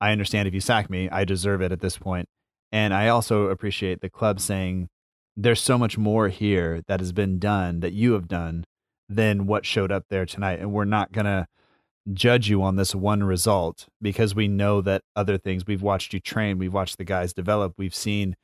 [0.00, 2.28] I understand if you sack me, I deserve it at this point."
[2.72, 4.88] And I also appreciate the club saying
[5.36, 8.64] there's so much more here that has been done that you have done
[9.08, 10.58] than what showed up there tonight.
[10.58, 11.46] And we're not going to
[12.12, 16.20] judge you on this one result because we know that other things we've watched you
[16.20, 18.36] train, we've watched the guys develop, we've seen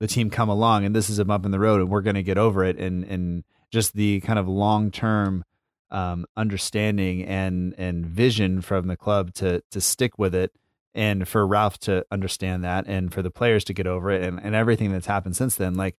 [0.00, 2.16] the team come along and this is a bump in the road and we're going
[2.16, 2.78] to get over it.
[2.78, 5.44] And, and just the kind of long term
[5.90, 10.52] um, understanding and, and vision from the club to, to stick with it
[10.94, 14.40] and for Ralph to understand that and for the players to get over it and,
[14.42, 15.96] and everything that's happened since then, like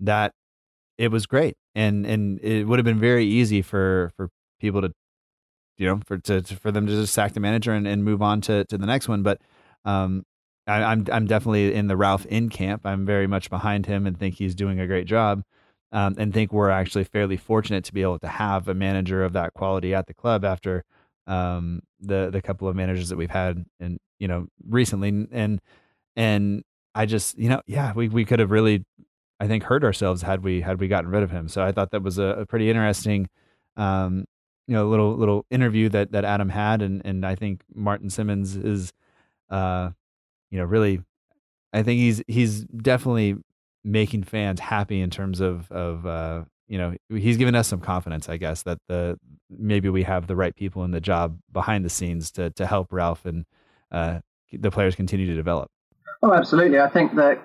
[0.00, 0.32] that
[0.96, 1.56] it was great.
[1.74, 4.92] And and it would have been very easy for for people to
[5.80, 8.22] you know, for to, to for them to just sack the manager and, and move
[8.22, 9.22] on to, to the next one.
[9.22, 9.40] But
[9.84, 10.24] um
[10.66, 12.82] I, I'm I'm definitely in the Ralph in camp.
[12.84, 15.42] I'm very much behind him and think he's doing a great job.
[15.92, 19.32] Um, and think we're actually fairly fortunate to be able to have a manager of
[19.32, 20.84] that quality at the club after
[21.26, 25.60] um, the the couple of managers that we've had in you know recently and
[26.14, 26.62] and
[26.94, 28.84] I just you know yeah we we could have really
[29.40, 31.48] I think hurt ourselves had we had we gotten rid of him.
[31.48, 33.28] So I thought that was a, a pretty interesting
[33.76, 34.26] um,
[34.66, 38.62] you know little little interview that that Adam had and and I think Martin Semmens
[38.62, 38.92] is
[39.50, 39.90] uh
[40.50, 41.02] you know really
[41.72, 43.36] I think he's he's definitely
[43.84, 48.28] making fans happy in terms of of uh you know he's given us some confidence
[48.28, 49.18] I guess that the
[49.50, 52.92] maybe we have the right people in the job behind the scenes to to help
[52.92, 53.44] Ralph and
[53.90, 54.20] uh,
[54.52, 55.70] the players continue to develop.
[56.22, 56.78] Oh, absolutely.
[56.78, 57.42] I think that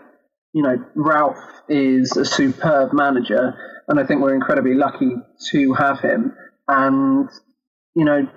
[0.53, 1.37] you know Ralph
[1.69, 3.55] is a superb manager,
[3.87, 5.15] and I think we're incredibly lucky
[5.51, 6.35] to have him.
[6.67, 7.29] And
[7.95, 8.27] you know,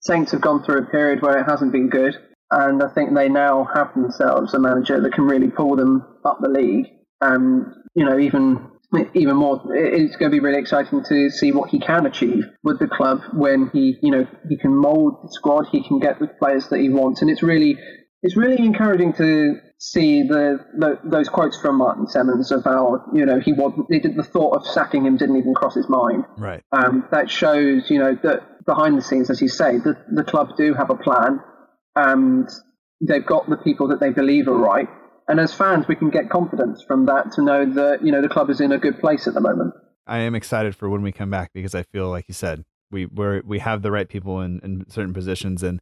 [0.00, 2.14] Saints have gone through a period where it hasn't been good,
[2.50, 6.38] and I think they now have themselves a manager that can really pull them up
[6.40, 6.86] the league.
[7.20, 8.70] And you know, even
[9.14, 12.78] even more, it's going to be really exciting to see what he can achieve with
[12.78, 16.26] the club when he, you know, he can mould the squad, he can get the
[16.26, 17.78] players that he wants, and it's really,
[18.22, 23.38] it's really encouraging to see the, the those quotes from Martin Semmens how, you know,
[23.38, 26.24] he was, did the thought of sacking him didn't even cross his mind.
[26.36, 26.62] Right.
[26.72, 30.56] Um, that shows, you know, that behind the scenes, as you say, the the club
[30.56, 31.40] do have a plan,
[31.94, 32.48] and
[33.00, 34.88] they've got the people that they believe are right
[35.28, 38.28] and as fans, we can get confidence from that to know that you know the
[38.28, 39.74] club is in a good place at the moment.
[40.06, 43.04] I am excited for when we come back because I feel like you said we
[43.06, 45.80] we we have the right people in, in certain positions, and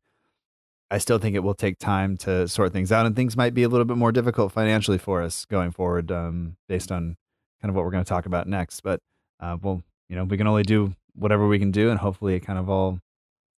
[0.90, 3.64] I still think it will take time to sort things out, and things might be
[3.64, 7.16] a little bit more difficult financially for us going forward, um, based on
[7.60, 8.80] kind of what we're going to talk about next.
[8.80, 9.00] But
[9.40, 12.40] uh, well, you know, we can only do whatever we can do, and hopefully, it
[12.40, 13.00] kind of all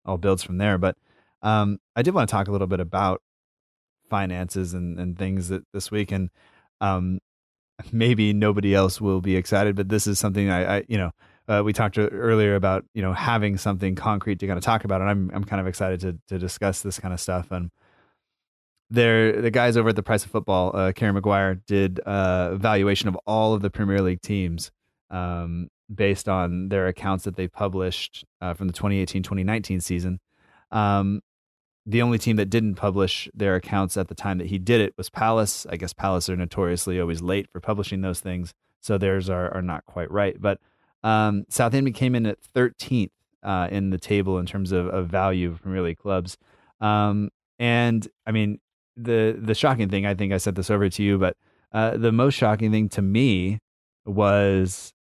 [0.04, 0.78] all builds from there.
[0.78, 0.96] But
[1.42, 3.20] um, I did want to talk a little bit about
[4.08, 6.30] finances and, and things that this week and
[6.80, 7.20] um,
[7.92, 11.12] maybe nobody else will be excited but this is something I, I you know
[11.48, 15.00] uh, we talked earlier about you know having something concrete to kind of talk about
[15.00, 17.70] and I'm I'm kind of excited to to discuss this kind of stuff and
[18.90, 23.08] there the guys over at the Price of Football, uh, Kieran Maguire, did a valuation
[23.08, 24.70] of all of the Premier League teams
[25.10, 30.20] um, based on their accounts that they published uh, from the 2018-2019 season.
[30.70, 31.20] Um,
[31.86, 34.94] the only team that didn't publish their accounts at the time that he did it
[34.98, 35.66] was Palace.
[35.70, 39.62] I guess Palace are notoriously always late for publishing those things, so theirs are, are
[39.62, 40.38] not quite right.
[40.40, 40.60] But
[41.02, 43.10] um, Southampton came in at 13th
[43.42, 46.36] uh, in the table in terms of, of value Premier League clubs.
[46.80, 48.60] Um, and I mean,
[48.96, 51.36] the the shocking thing, I think I sent this over to you, but
[51.72, 53.58] uh, the most shocking thing to me
[54.04, 54.92] was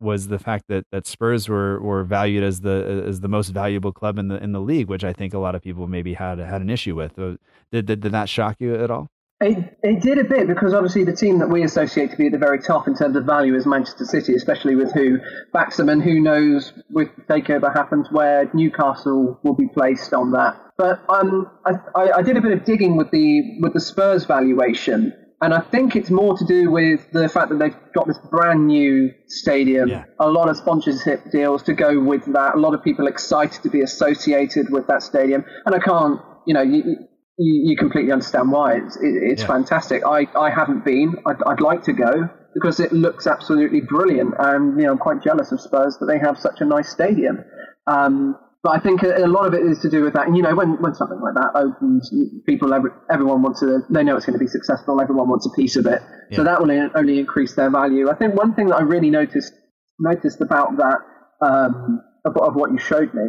[0.00, 3.92] was the fact that that Spurs were were valued as the as the most valuable
[3.92, 6.38] club in the in the league, which I think a lot of people maybe had
[6.38, 7.18] had an issue with.
[7.18, 7.36] Uh,
[7.72, 9.08] did did, did that shock you at all?
[9.42, 12.32] It, it did a bit because obviously the team that we associate to be at
[12.32, 15.18] the very top in terms of value is Manchester City, especially with who
[15.50, 20.60] backs them and who knows with takeover happens where Newcastle will be placed on that.
[20.76, 25.14] But um, I, I, did a bit of digging with the with the Spurs valuation,
[25.40, 28.66] and I think it's more to do with the fact that they've got this brand
[28.66, 30.04] new stadium, yeah.
[30.18, 33.70] a lot of sponsorship deals to go with that, a lot of people excited to
[33.70, 37.08] be associated with that stadium, and I can't, you know, you,
[37.40, 38.74] you, you completely understand why.
[38.74, 39.48] It's, it, it's yeah.
[39.48, 40.02] fantastic.
[40.06, 41.16] I, I haven't been.
[41.26, 44.34] I'd, I'd like to go because it looks absolutely brilliant.
[44.38, 47.42] And you know, I'm quite jealous of Spurs that they have such a nice stadium.
[47.86, 50.26] Um, but I think a, a, lot of it is to do with that.
[50.26, 52.12] And you know, when, when something like that opens,
[52.44, 55.00] people, every, everyone wants to, they know it's going to be successful.
[55.00, 56.02] Everyone wants a piece of it.
[56.30, 56.36] Yeah.
[56.36, 58.10] So that will only increase their value.
[58.10, 59.54] I think one thing that I really noticed
[59.98, 60.98] noticed about that
[61.40, 63.22] um, of, of what you showed me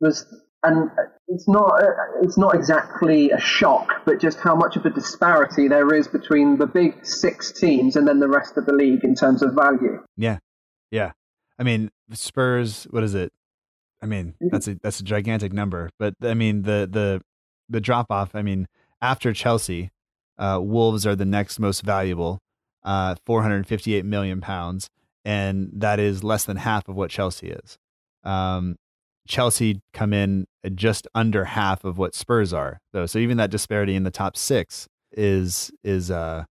[0.00, 0.24] was
[0.62, 0.90] and
[1.28, 1.80] it's not
[2.22, 6.58] it's not exactly a shock, but just how much of a disparity there is between
[6.58, 10.02] the big six teams and then the rest of the league in terms of value.
[10.16, 10.38] Yeah,
[10.90, 11.12] yeah.
[11.58, 12.84] I mean, Spurs.
[12.90, 13.32] What is it?
[14.02, 14.48] I mean, mm-hmm.
[14.52, 15.90] that's a that's a gigantic number.
[15.98, 17.22] But I mean, the the
[17.68, 18.34] the drop off.
[18.34, 18.66] I mean,
[19.00, 19.90] after Chelsea,
[20.38, 22.40] uh, Wolves are the next most valuable,
[22.84, 24.90] uh, 458 million pounds,
[25.24, 27.78] and that is less than half of what Chelsea is.
[28.24, 28.76] Um,
[29.26, 33.06] Chelsea come in just under half of what Spurs are, though.
[33.06, 36.44] So even that disparity in the top six is is uh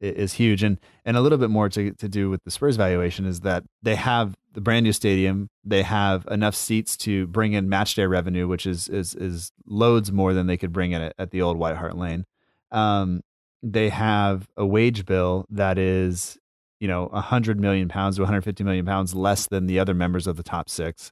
[0.00, 3.24] is huge, and and a little bit more to to do with the Spurs valuation
[3.24, 7.68] is that they have the brand new stadium, they have enough seats to bring in
[7.68, 11.14] match day revenue, which is is is loads more than they could bring in at,
[11.18, 12.24] at the old White Hart Lane.
[12.70, 13.22] Um,
[13.62, 16.38] they have a wage bill that is
[16.80, 20.36] you know 100 million pounds to 150 million pounds less than the other members of
[20.36, 21.10] the top six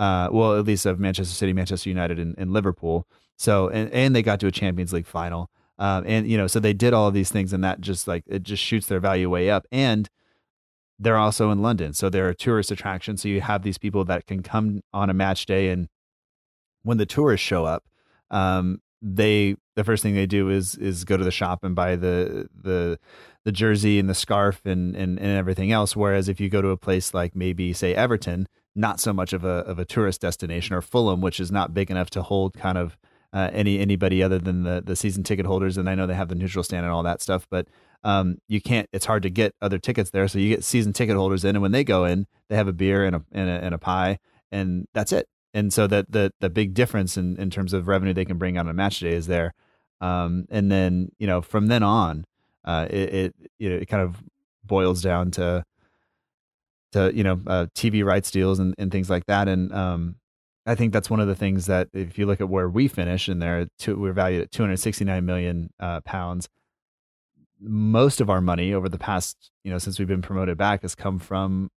[0.00, 3.06] uh, well, at least of Manchester City, Manchester United, and, and Liverpool.
[3.36, 5.50] So, and, and they got to a Champions League final.
[5.78, 8.24] Um, and, you know, so they did all of these things, and that just like,
[8.26, 9.66] it just shoots their value way up.
[9.70, 10.08] And
[10.98, 11.92] they're also in London.
[11.92, 13.18] So they're a tourist attraction.
[13.18, 15.68] So you have these people that can come on a match day.
[15.68, 15.88] And
[16.82, 17.84] when the tourists show up,
[18.30, 21.96] um, they the first thing they do is is go to the shop and buy
[21.96, 22.98] the the
[23.44, 25.96] the jersey and the scarf and, and and everything else.
[25.96, 29.44] Whereas if you go to a place like maybe say Everton, not so much of
[29.44, 32.78] a of a tourist destination, or Fulham, which is not big enough to hold kind
[32.78, 32.96] of
[33.32, 35.76] uh, any anybody other than the the season ticket holders.
[35.76, 37.68] And I know they have the neutral stand and all that stuff, but
[38.04, 38.88] um, you can't.
[38.92, 41.62] It's hard to get other tickets there, so you get season ticket holders in, and
[41.62, 44.18] when they go in, they have a beer and a and a, and a pie,
[44.50, 45.28] and that's it.
[45.52, 48.56] And so that the the big difference in in terms of revenue they can bring
[48.56, 49.54] on a match day is there.
[50.00, 52.24] Um, and then you know from then on,
[52.64, 54.22] uh, it, it you know it kind of
[54.64, 55.64] boils down to
[56.92, 59.48] to you know uh, TV rights deals and, and things like that.
[59.48, 60.16] And um,
[60.66, 63.28] I think that's one of the things that if you look at where we finish
[63.28, 66.48] in there, we're valued at 269 million uh, pounds.
[67.60, 70.94] Most of our money over the past, you know, since we've been promoted back, has
[70.94, 71.70] come from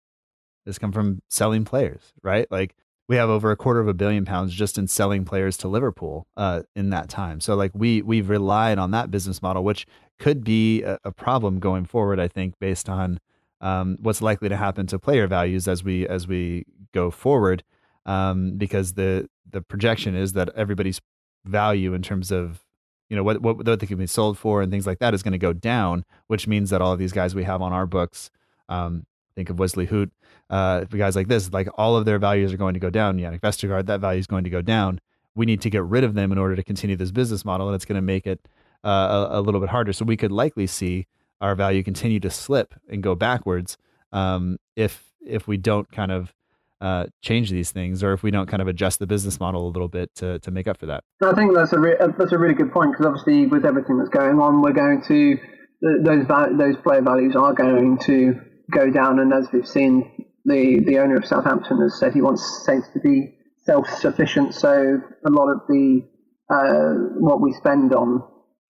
[0.66, 2.46] has come from selling players, right?
[2.51, 2.75] Like
[3.09, 6.27] we have over a quarter of a billion pounds just in selling players to Liverpool
[6.37, 7.40] uh, in that time.
[7.40, 9.87] So like we we've relied on that business model, which
[10.18, 12.20] could be a, a problem going forward.
[12.20, 13.18] I think based on
[13.62, 17.62] um, what's likely to happen to player values as we as we go forward,
[18.05, 21.01] um, because the the projection is that everybody's
[21.44, 22.64] value in terms of
[23.09, 25.22] you know what what, what they can be sold for and things like that is
[25.22, 27.87] going to go down, which means that all of these guys we have on our
[27.87, 28.31] books.
[28.68, 30.11] Um, think of Wesley Hoedt,
[30.51, 33.18] uh, guys like this, like all of their values are going to go down.
[33.18, 35.01] Jannik Vestergaard, that value is going to go down.
[35.35, 37.75] We need to get rid of them in order to continue this business model, and
[37.75, 38.46] it's going to make it
[38.85, 39.92] uh, a, a, little bit harder.
[39.92, 41.07] So we could likely see
[41.42, 43.76] our value continue to slip and go backwards
[44.12, 46.33] um, if if we don't kind of
[46.81, 49.70] uh, change these things or if we don't kind of adjust the business model a
[49.70, 51.05] little bit to, to make up for that.
[51.22, 53.98] I think that's a re- uh, that's a really good point because obviously with everything
[53.98, 55.37] that's going on, we're going to
[55.83, 56.26] those
[56.59, 58.35] those player values are going to
[58.70, 62.64] go down, and as we've seen, the the owner of Southampton has said he wants
[62.64, 64.55] Saints to be self sufficient.
[64.55, 66.02] So a lot of the
[66.50, 68.22] uh, what we spend on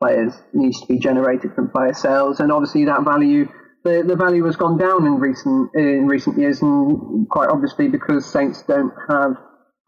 [0.02, 3.46] players needs to be generated from player sales, and obviously that value.
[3.84, 8.30] The, the value has gone down in recent in recent years, and quite obviously because
[8.30, 9.34] Saints don't have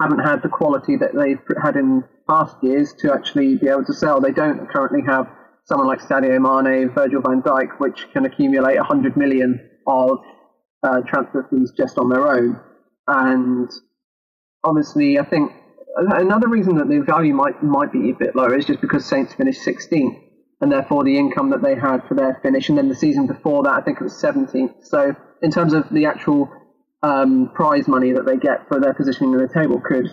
[0.00, 3.92] haven't had the quality that they've had in past years to actually be able to
[3.92, 4.20] sell.
[4.20, 5.26] They don't currently have
[5.64, 10.18] someone like Sadio Mane, Virgil van Dijk, which can accumulate 100 million of
[10.82, 12.60] uh, transfer fees just on their own.
[13.06, 13.70] And
[14.64, 15.52] obviously, I think
[15.96, 19.34] another reason that the value might might be a bit lower is just because Saints
[19.34, 20.18] finished 16th,
[20.60, 23.62] and therefore the income that they had for their finish, and then the season before
[23.64, 24.84] that, I think it was 17th.
[24.84, 26.50] So in terms of the actual
[27.02, 30.06] um, prize money that they get for their positioning in the table, could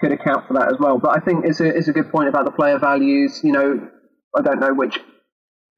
[0.00, 0.98] could account for that as well.
[0.98, 3.40] But I think it's a it's a good point about the player values.
[3.42, 3.88] You know,
[4.36, 4.98] I don't know which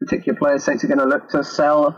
[0.01, 1.97] particular players Saints are going to look to sell.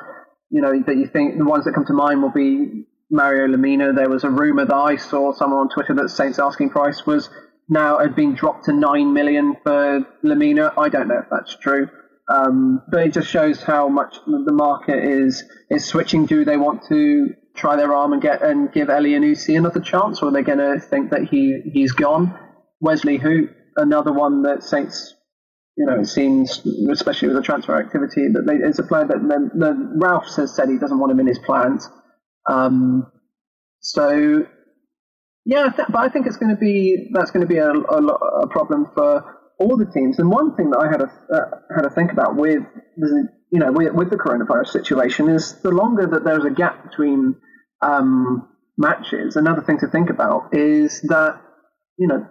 [0.51, 3.95] You know, that you think the ones that come to mind will be Mario Lemina.
[3.95, 7.29] There was a rumor that I saw someone on Twitter that Saints asking price was
[7.69, 10.73] now had been dropped to nine million for Lemina.
[10.77, 11.89] I don't know if that's true.
[12.29, 16.25] Um, but it just shows how much the market is is switching.
[16.25, 20.29] Do they want to try their arm and get and give Elyounoussi another chance, or
[20.29, 22.37] are they going to think that he he's gone?
[22.81, 25.15] Wesley Hoedt, another one that Saints
[25.77, 29.23] you know, it seems, especially with the transfer activity, that they, it's a player that
[29.23, 31.89] the, the, Ralph has said he doesn't want him in his plans.
[32.49, 33.11] Um,
[33.81, 34.47] so,
[35.45, 38.07] yeah, th- but I think it's going to be that's going to be a, a,
[38.07, 40.19] a, problem for all the teams.
[40.19, 42.63] And one thing that I had a uh, had to think about with
[42.97, 46.83] the, you know with, with, the coronavirus situation is the longer that there's a gap
[46.89, 47.37] between
[47.81, 49.37] um, matches.
[49.37, 51.41] Another thing to think about is that
[51.99, 52.27] you know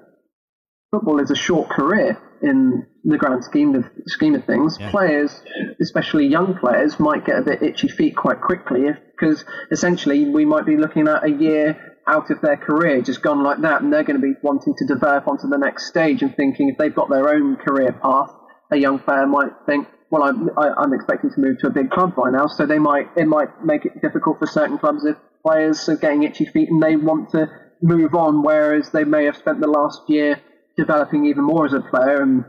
[0.91, 4.77] football is a short career in the grand scheme of scheme of things.
[4.79, 4.91] Yeah.
[4.91, 5.41] Players,
[5.81, 10.65] especially young players, might get a bit itchy feet quite quickly because essentially we might
[10.65, 14.03] be looking at a year out of their career just gone like that, and they're
[14.03, 17.09] going to be wanting to develop onto the next stage and thinking if they've got
[17.09, 18.31] their own career path,
[18.71, 19.87] a young player might think.
[20.09, 22.47] Well, I'm, I, am i am expecting to move to a big club by now,
[22.47, 26.23] so they might it might make it difficult for certain clubs if players are getting
[26.23, 27.47] itchy feet and they want to
[27.81, 30.39] move on, whereas they may have spent the last year
[30.77, 32.45] developing even more as a player, and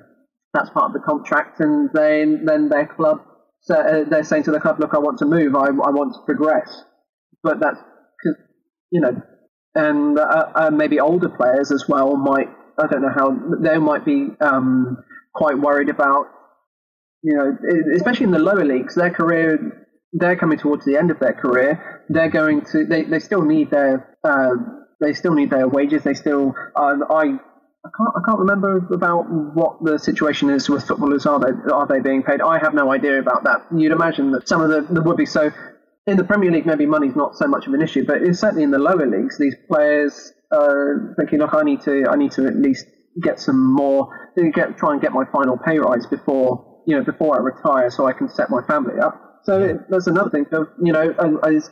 [0.53, 1.61] that's part of the contract.
[1.61, 3.19] And then then their club,
[3.61, 5.55] so, uh, they're saying to the club, "Look, I want to move.
[5.55, 6.85] I, I want to progress."
[7.43, 7.79] But that's
[8.91, 9.23] you know,
[9.75, 12.49] and uh, uh, maybe older players as well might.
[12.79, 14.99] I don't know how they might be um,
[15.35, 16.27] quite worried about.
[17.23, 17.57] You know,
[17.95, 22.05] especially in the lower leagues, their career they're coming towards the end of their career.
[22.09, 24.51] They're going to they, they still need their uh,
[25.01, 26.03] they still need their wages.
[26.05, 27.38] They still um, I
[27.85, 31.27] I can't, I can't remember about what the situation is with footballers.
[31.27, 32.40] Are they are they being paid?
[32.40, 33.66] I have no idea about that.
[33.77, 35.51] You'd imagine that some of the, the would be so.
[36.05, 38.64] In the Premier League, maybe money's not so much of an issue, but it's certainly
[38.64, 39.38] in the lower leagues.
[39.38, 42.87] These players are thinking, look, I need to, I need to at least
[43.23, 47.37] get some more, get try and get my final pay rise before, you know, before
[47.37, 49.40] I retire, so I can set my family up.
[49.45, 49.73] So yeah.
[49.88, 50.47] there's another thing.
[50.51, 51.14] So, you know,
[51.45, 51.71] as,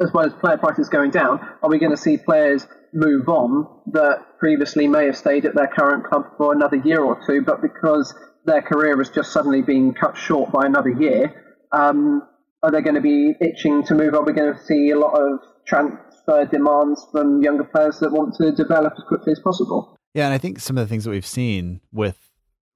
[0.00, 3.66] as well as player prices going down, are we going to see players move on
[3.92, 7.60] that previously may have stayed at their current club for another year or two, but
[7.62, 12.22] because their career has just suddenly been cut short by another year, um,
[12.62, 14.24] are they going to be itching to move on?
[14.24, 18.52] We're going to see a lot of transfer demands from younger players that want to
[18.52, 19.96] develop as quickly as possible.
[20.14, 22.16] Yeah, and I think some of the things that we've seen with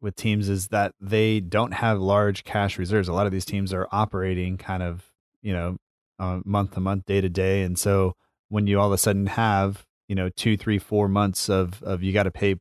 [0.01, 3.07] with teams is that they don't have large cash reserves.
[3.07, 5.77] A lot of these teams are operating kind of, you know,
[6.19, 8.15] uh, month to month, day to day, and so
[8.49, 12.03] when you all of a sudden have you know two three four months of of
[12.03, 12.57] you got to pay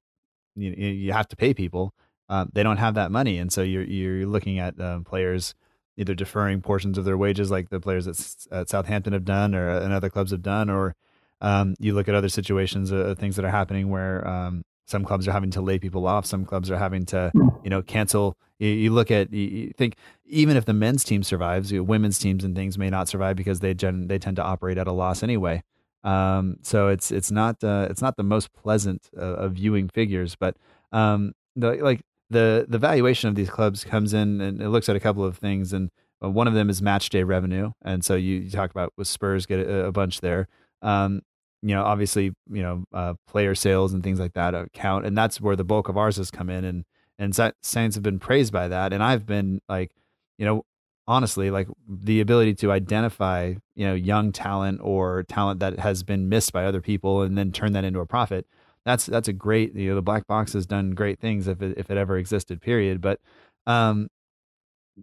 [0.56, 1.94] you, you have to pay people
[2.30, 5.54] um, they don't have that money and so you're you're looking at um, players
[5.98, 9.70] either deferring portions of their wages like the players at, at Southampton have done or
[9.70, 10.96] and other clubs have done or
[11.42, 15.28] um, you look at other situations uh, things that are happening where um, some clubs
[15.28, 17.32] are having to lay people off some clubs are having to
[17.64, 21.24] you know cancel you, you look at you, you, think even if the men's team
[21.24, 24.78] survives women's teams and things may not survive because they gen, they tend to operate
[24.78, 25.62] at a loss anyway
[26.04, 30.36] um, so it's it's not uh, it's not the most pleasant uh, of viewing figures,
[30.36, 30.58] but
[30.92, 34.96] um, the like the the valuation of these clubs comes in and it looks at
[34.96, 35.90] a couple of things, and
[36.24, 39.08] uh, one of them is match day revenue, and so you, you talk about with
[39.08, 40.48] Spurs get a, a bunch there.
[40.82, 41.22] Um,
[41.62, 45.40] you know, obviously, you know, uh, player sales and things like that count, and that's
[45.40, 46.86] where the bulk of ours has come in, and
[47.20, 49.92] and Saints have been praised by that, and I've been like,
[50.40, 50.66] you know,
[51.08, 56.30] honestly like the ability to identify you know young talent or talent that has been
[56.30, 58.46] missed by other people and then turn that into a profit
[58.86, 61.78] that's that's a great you know the black box has done great things if it,
[61.78, 63.02] if it ever existed period.
[63.02, 63.20] But
[63.68, 64.10] um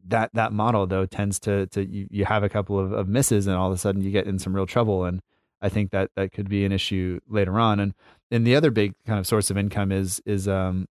[0.07, 3.47] that that model though tends to to you, you have a couple of, of misses
[3.47, 5.21] and all of a sudden you get in some real trouble and
[5.63, 7.81] i think that that could be an issue later on.
[7.81, 7.95] And
[8.31, 10.87] and the other big kind of source of income is is um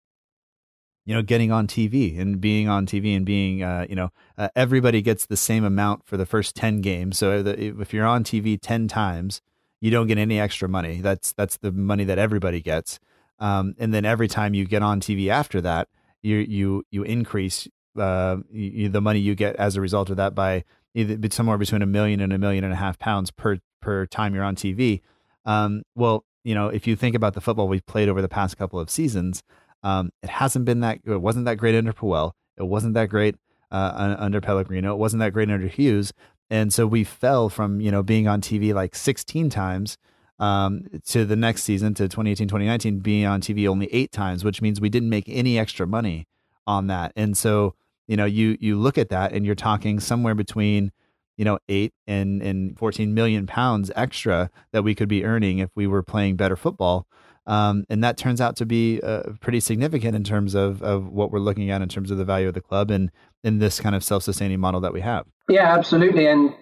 [1.08, 4.49] you know, getting on TV and being on TV and being, uh, you know, uh,
[4.58, 7.18] everybody gets the same amount for the first 10 games.
[7.18, 9.41] So the, if you're on TV 10 times,
[9.80, 10.99] you don't get any extra money.
[10.99, 12.99] That's, that's the money that everybody gets.
[13.39, 15.88] Um, and then every time you get on TV after that,
[16.22, 20.36] you, you, you increase, uh, you, the money you get as a result of that
[20.36, 24.05] by either somewhere between a million and a million and a half pounds per, per
[24.08, 24.99] time you're on TV.
[25.45, 28.58] Um, well, you know, if you think about the football we've played over the past
[28.58, 29.41] couple of seasons,
[29.84, 30.99] um, it hasn't been that.
[31.05, 32.32] It wasn't that great under Puel.
[32.57, 33.36] It wasn't that great
[33.71, 34.93] uh, under Pellegrino.
[34.93, 36.13] It wasn't that great under Hughes.
[36.49, 39.97] And so we fell from you know being on TV like 16 times
[40.39, 44.61] um, to the next season to 2018 2019 being on TV only eight times, which
[44.61, 46.28] means we didn't make any extra money
[46.65, 47.11] on that.
[47.15, 47.75] And so
[48.07, 50.91] you know you you look at that and you're talking somewhere between
[51.38, 55.69] you know eight and and 14 million pounds extra that we could be earning if
[55.75, 57.05] we were playing better football
[57.47, 61.31] um, and that turns out to be uh, pretty significant in terms of, of what
[61.31, 63.09] we're looking at in terms of the value of the club and
[63.43, 65.25] in this kind of self-sustaining model that we have.
[65.47, 66.27] Yeah, absolutely.
[66.27, 66.53] And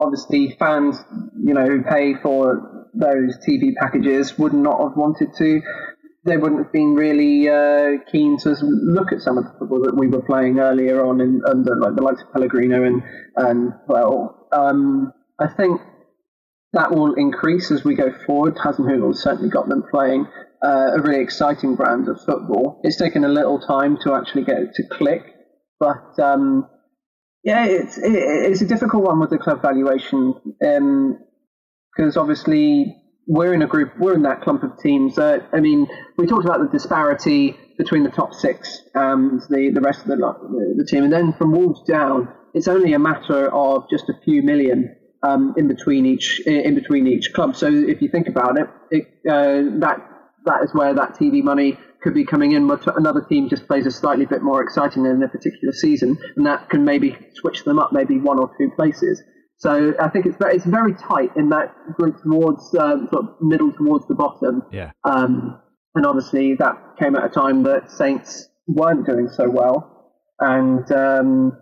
[0.00, 0.96] obviously fans,
[1.40, 5.62] you know, who pay for those TV packages would not have wanted to.
[6.24, 9.96] They wouldn't have been really uh, keen to look at some of the football that
[9.96, 13.02] we were playing earlier on in under like the likes of Pellegrino and
[13.36, 15.80] and well, um, I think
[16.72, 18.56] that will increase as we go forward.
[18.56, 20.26] Hasenhüttl has certainly got them playing
[20.62, 22.80] uh, a really exciting brand of football.
[22.82, 25.22] It's taken a little time to actually get it to click,
[25.80, 26.68] but um,
[27.44, 32.94] yeah, it's it, it's a difficult one with the club valuation because um, obviously
[33.26, 35.18] we're in a group, we're in that clump of teams.
[35.18, 40.00] I mean, we talked about the disparity between the top six and the the rest
[40.00, 40.16] of the
[40.76, 44.42] the team, and then from Wolves down, it's only a matter of just a few
[44.42, 47.56] million um, in between each in between each club.
[47.56, 49.98] So if you think about it, it uh, that
[50.44, 52.66] that is where that TV money could be coming in.
[52.66, 56.46] But another team just plays a slightly bit more exciting in a particular season, and
[56.46, 59.22] that can maybe switch them up maybe one or two places.
[59.58, 63.36] So I think it's very, it's very tight in that group towards um, sort of
[63.40, 64.62] middle towards the bottom.
[64.70, 64.92] Yeah.
[65.02, 65.60] Um,
[65.96, 71.58] and obviously that came at a time that Saints weren't doing so well, and um,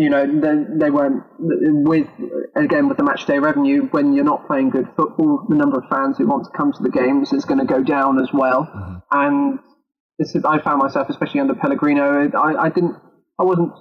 [0.00, 2.06] you know, they, they weren't with
[2.56, 3.88] again with the match day revenue.
[3.90, 6.82] When you're not playing good football, the number of fans who want to come to
[6.82, 8.64] the games is going to go down as well.
[8.64, 8.96] Mm-hmm.
[9.12, 9.58] And
[10.18, 12.96] this is, I found myself, especially under Pellegrino, I, I didn't,
[13.38, 13.72] I wasn't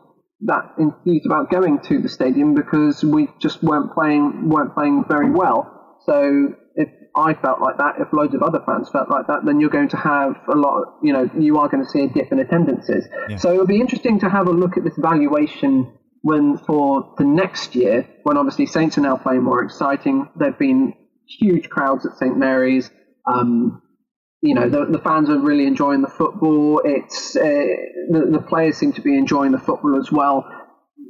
[0.42, 5.30] that enthused about going to the stadium because we just weren't playing weren't playing very
[5.30, 5.98] well.
[6.06, 9.60] So if I felt like that, if loads of other fans felt like that, then
[9.60, 10.82] you're going to have a lot.
[10.82, 13.06] Of, you know, you are going to see a dip in attendances.
[13.30, 13.38] Yeah.
[13.38, 15.92] So it'll be interesting to have a look at this valuation
[16.22, 20.94] when for the next year, when obviously Saints are now playing more exciting, there've been
[21.28, 22.90] huge crowds at St Mary's.
[23.26, 23.82] Um,
[24.42, 26.82] you know, the, the, fans are really enjoying the football.
[26.84, 30.46] It's uh, the, the players seem to be enjoying the football as well.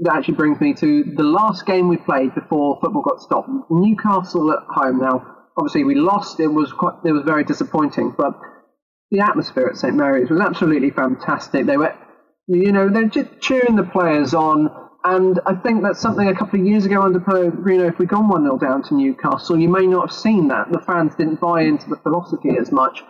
[0.01, 3.49] That actually brings me to the last game we played before football got stopped.
[3.69, 4.99] Newcastle at home.
[4.99, 5.25] Now,
[5.57, 6.39] obviously, we lost.
[6.39, 8.33] It was quite, it was very disappointing, but
[9.11, 11.65] the atmosphere at St Mary's was absolutely fantastic.
[11.65, 11.93] They were,
[12.47, 16.59] you know, they're just cheering the players on and I think that's something a couple
[16.59, 19.87] of years ago under Pellegrino, if we'd gone 1 0 down to Newcastle, you may
[19.87, 20.71] not have seen that.
[20.71, 23.01] The fans didn't buy into the philosophy as much.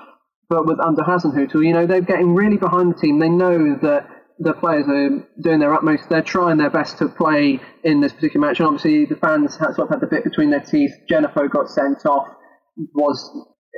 [0.49, 3.19] But with under Hasenhüttl, you know, they're getting really behind the team.
[3.19, 4.07] They know that
[4.39, 6.09] the players are doing their utmost.
[6.09, 8.59] They're trying their best to play in this particular match.
[8.59, 10.91] And obviously, the fans have sort of had the bit between their teeth.
[11.09, 12.27] Djenepo got sent off.
[12.95, 13.31] Was,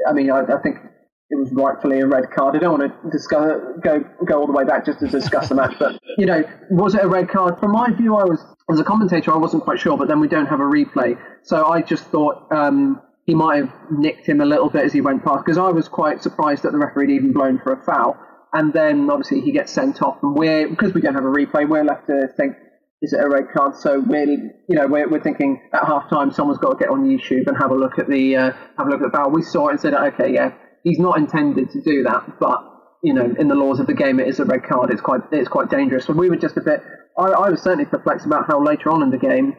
[0.07, 0.78] I mean, I, I think
[1.32, 2.58] it was rightfully a red card.
[2.58, 5.56] I don't want to discuss, go go all the way back just to discuss the
[5.56, 7.58] match, but you know, was it a red card?
[7.60, 10.28] From my view, I was as a commentator, I wasn't quite sure, but then we
[10.28, 14.46] don't have a replay, so I just thought um, he might have nicked him a
[14.46, 17.16] little bit as he went past because I was quite surprised that the referee had
[17.16, 18.18] even blown for a foul,
[18.52, 21.68] and then obviously he gets sent off, and we're because we don't have a replay,
[21.68, 22.58] we're left to think.
[23.04, 23.76] Is it a red card?
[23.78, 27.04] So we're, you know, we're, we're thinking at half time someone's got to get on
[27.04, 29.32] YouTube and have a look at the uh, have a look at the foul.
[29.32, 30.52] We saw it and said, okay, yeah,
[30.84, 32.68] he's not intended to do that, but
[33.04, 34.92] you know, in the laws of the game, it is a red card.
[34.92, 36.06] It's quite it's quite dangerous.
[36.06, 36.82] So we were just a bit.
[37.18, 39.56] I, I was certainly perplexed about how later on in the game,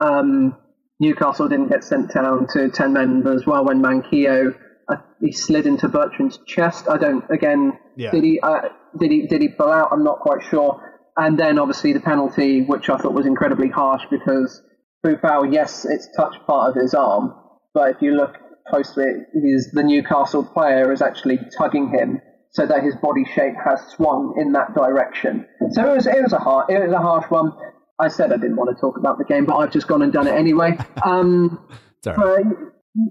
[0.00, 0.56] um,
[0.98, 4.54] Newcastle didn't get sent down to ten men as well when Manquillo
[4.88, 6.88] uh, he slid into Bertrand's chest.
[6.88, 7.24] I don't.
[7.30, 8.10] Again, yeah.
[8.10, 8.60] did he uh,
[8.98, 9.88] did he did he pull out?
[9.92, 10.86] I'm not quite sure.
[11.16, 14.62] And then obviously the penalty, which I thought was incredibly harsh because
[15.04, 17.34] Boufal, yes, it's touched part of his arm,
[17.74, 18.36] but if you look
[18.70, 19.04] closely,
[19.34, 22.20] is the Newcastle player is actually tugging him
[22.52, 25.46] so that his body shape has swung in that direction.
[25.72, 27.52] So it was it was a hard it was a harsh one.
[27.98, 30.12] I said I didn't want to talk about the game, but I've just gone and
[30.12, 30.76] done it anyway.
[31.04, 31.66] Um,
[32.02, 32.42] but,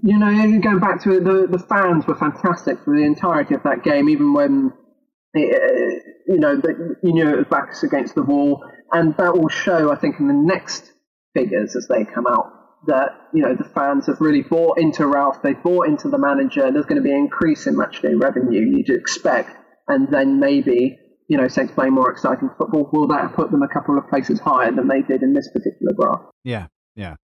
[0.02, 3.62] you know, going back to it, the the fans were fantastic for the entirety of
[3.62, 4.72] that game, even when
[5.34, 9.48] it, you know, that you knew it was backs against the wall, and that will
[9.48, 10.92] show, I think, in the next
[11.34, 15.42] figures as they come out that you know the fans have really bought into Ralph,
[15.42, 16.64] they've bought into the manager.
[16.64, 19.56] And There's going to be an increase in matchday revenue you'd expect,
[19.88, 22.88] and then maybe you know Saints playing more exciting football.
[22.92, 25.92] Will that put them a couple of places higher than they did in this particular
[25.92, 26.22] graph?
[26.44, 26.66] Yeah,
[26.96, 27.16] yeah.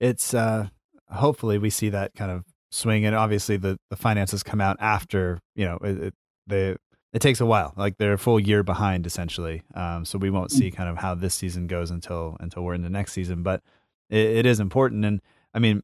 [0.00, 0.68] It's uh,
[1.10, 5.40] hopefully we see that kind of swing, and obviously the the finances come out after
[5.54, 6.14] you know it, it
[6.46, 6.76] they
[7.12, 7.72] it takes a while.
[7.76, 9.62] Like they're a full year behind essentially.
[9.74, 12.82] Um, so we won't see kind of how this season goes until until we're in
[12.82, 13.42] the next season.
[13.42, 13.62] But
[14.10, 15.20] it, it is important, and
[15.52, 15.82] I mean,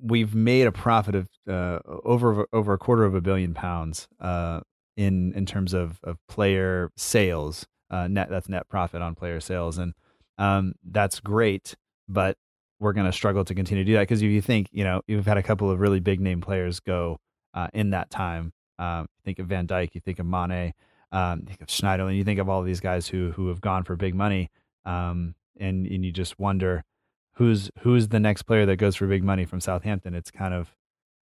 [0.00, 4.60] we've made a profit of uh, over over a quarter of a billion pounds uh,
[4.96, 7.66] in in terms of of player sales.
[7.90, 9.94] Uh, net that's net profit on player sales, and
[10.38, 11.74] um, that's great.
[12.08, 12.36] But
[12.80, 15.00] we're going to struggle to continue to do that because if you think, you know,
[15.06, 17.18] you've had a couple of really big name players go
[17.54, 18.52] uh, in that time.
[18.78, 20.72] Um, think of Van Dijk, you think of Mane,
[21.12, 23.96] um, think of Schneiderlin, you think of all these guys who who have gone for
[23.96, 24.50] big money,
[24.84, 26.84] um, and and you just wonder
[27.36, 30.14] who's who's the next player that goes for big money from Southampton.
[30.14, 30.74] It's kind of,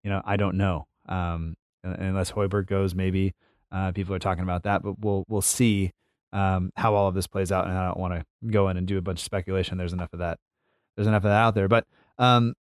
[0.03, 0.87] you know, I don't know.
[1.09, 3.35] Um, unless Højbjerg goes, maybe
[3.71, 5.93] uh, people are talking about that, but we'll we'll see
[6.33, 7.67] um, how all of this plays out.
[7.67, 9.79] And I don't want to go in and do a bunch of speculation.
[9.79, 10.39] There's enough of that.
[10.97, 11.69] There's enough of that out there.
[11.69, 11.87] But
[12.19, 12.55] um,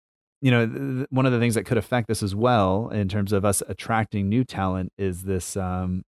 [0.41, 3.33] you know, th- one of the things that could affect this as well in terms
[3.33, 6.03] of us attracting new talent is this, um,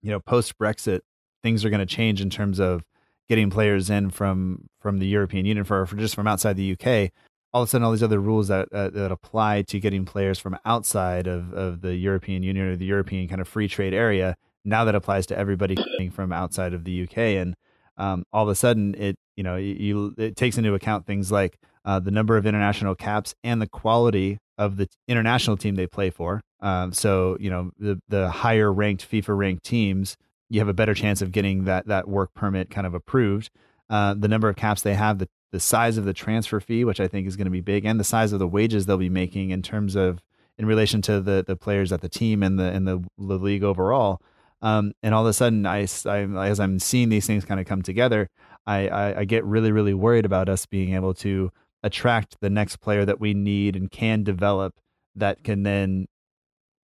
[0.00, 1.00] you know, post Brexit,
[1.42, 2.82] things are going to change in terms of
[3.28, 7.10] getting players in from from the European Union for, for just from outside the UK.
[7.54, 10.38] All of a sudden, all these other rules that uh, that apply to getting players
[10.38, 14.36] from outside of, of the European Union or the European kind of free trade area
[14.64, 15.76] now that applies to everybody
[16.12, 17.18] from outside of the UK.
[17.18, 17.54] And
[17.96, 21.58] um, all of a sudden, it you know you, it takes into account things like
[21.84, 26.10] uh, the number of international caps and the quality of the international team they play
[26.10, 26.40] for.
[26.60, 30.16] Um, so you know the the higher ranked FIFA ranked teams
[30.52, 33.50] you have a better chance of getting that that work permit kind of approved.
[33.88, 37.00] Uh, the number of caps they have, the the size of the transfer fee, which
[37.00, 39.08] I think is going to be big, and the size of the wages they'll be
[39.08, 40.20] making in terms of
[40.58, 43.64] in relation to the the players at the team and the and the, the league
[43.64, 44.20] overall.
[44.60, 47.66] Um, and all of a sudden, I, I, as I'm seeing these things kind of
[47.66, 48.28] come together,
[48.64, 51.50] I, I, I get really really worried about us being able to
[51.82, 54.74] attract the next player that we need and can develop
[55.16, 56.06] that can then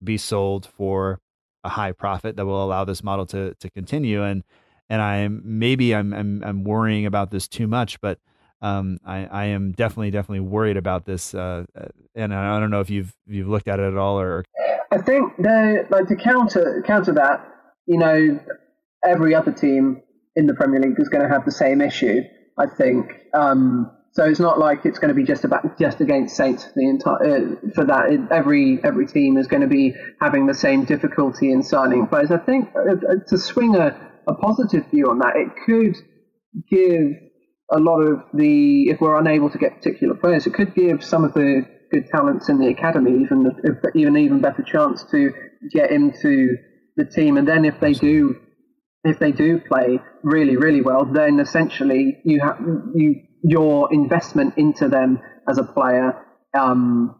[0.02, 1.20] be sold for
[1.64, 4.22] a high profit that will allow this model to to continue.
[4.22, 4.44] And
[4.88, 8.18] and I'm maybe I'm I'm, I'm worrying about this too much, but
[8.60, 11.34] um, I, I am definitely definitely worried about this.
[11.34, 14.44] Uh, uh, and I don't know if you've you've looked at it at all or.
[14.90, 17.46] I think the like to counter counter that,
[17.86, 18.40] you know,
[19.04, 20.02] every other team
[20.34, 22.22] in the Premier League is going to have the same issue.
[22.56, 23.12] I think.
[23.34, 26.72] Um, so it's not like it's going to be just about just against Saints for
[26.74, 28.10] the entire uh, for that.
[28.10, 32.30] It, every every team is going to be having the same difficulty in signing players.
[32.30, 33.96] I think uh, uh, to swing a,
[34.26, 35.96] a positive view on that, it could
[36.70, 37.12] give
[37.70, 41.24] a lot of the if we're unable to get particular players, it could give some
[41.24, 43.50] of the good talents in the academy even
[43.94, 45.32] even even better chance to
[45.70, 46.56] get into
[46.96, 47.36] the team.
[47.36, 48.36] And then if they do
[49.04, 52.58] if they do play really really well, then essentially you have
[52.94, 56.24] you your investment into them as a player
[56.54, 57.14] um,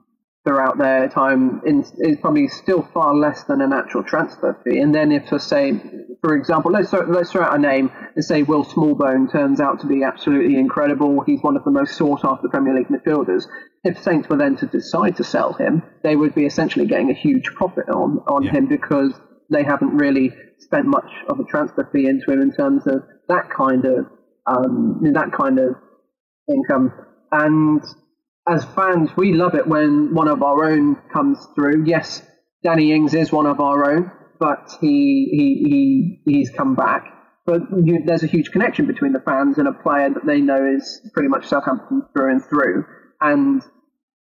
[0.46, 4.78] throughout their time in, is probably still far less than a natural transfer fee.
[4.78, 5.80] And then if, for say,
[6.22, 9.80] for example, let's throw, let's throw out a name and say Will Smallbone turns out
[9.80, 11.22] to be absolutely incredible.
[11.22, 13.44] He's one of the most sought after Premier League midfielders.
[13.84, 17.14] If Saints were then to decide to sell him, they would be essentially getting a
[17.14, 18.52] huge profit on, on yeah.
[18.52, 19.12] him because
[19.50, 23.48] they haven't really spent much of a transfer fee into him in terms of that
[23.50, 24.06] kind of
[24.46, 25.76] um, that kind of
[26.48, 26.92] income.
[27.30, 27.82] And
[28.48, 31.84] as fans, we love it when one of our own comes through.
[31.84, 32.22] Yes,
[32.62, 37.04] Danny Ings is one of our own, but he he, he he's come back.
[37.46, 40.74] But you, there's a huge connection between the fans and a player that they know
[40.76, 42.84] is pretty much Southampton through and through.
[43.20, 43.62] And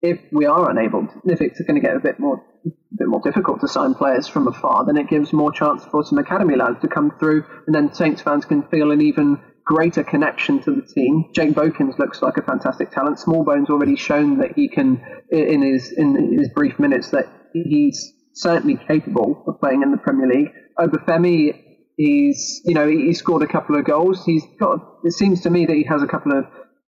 [0.03, 3.09] if we are unable, to, if it's going to get a bit more a bit
[3.09, 6.57] more difficult to sign players from afar, then it gives more chance for some academy
[6.57, 10.73] lads to come through, and then Saints fans can feel an even greater connection to
[10.73, 11.31] the team.
[11.33, 13.19] Jake Vokins looks like a fantastic talent.
[13.19, 15.01] Smallbone's already shown that he can,
[15.31, 20.27] in his in his brief minutes, that he's certainly capable of playing in the Premier
[20.27, 20.49] League.
[20.79, 21.61] Obafemi,
[21.97, 24.25] he's you know he, scored a couple of goals.
[24.25, 24.79] He's got.
[25.05, 26.47] It seems to me that he has a couple of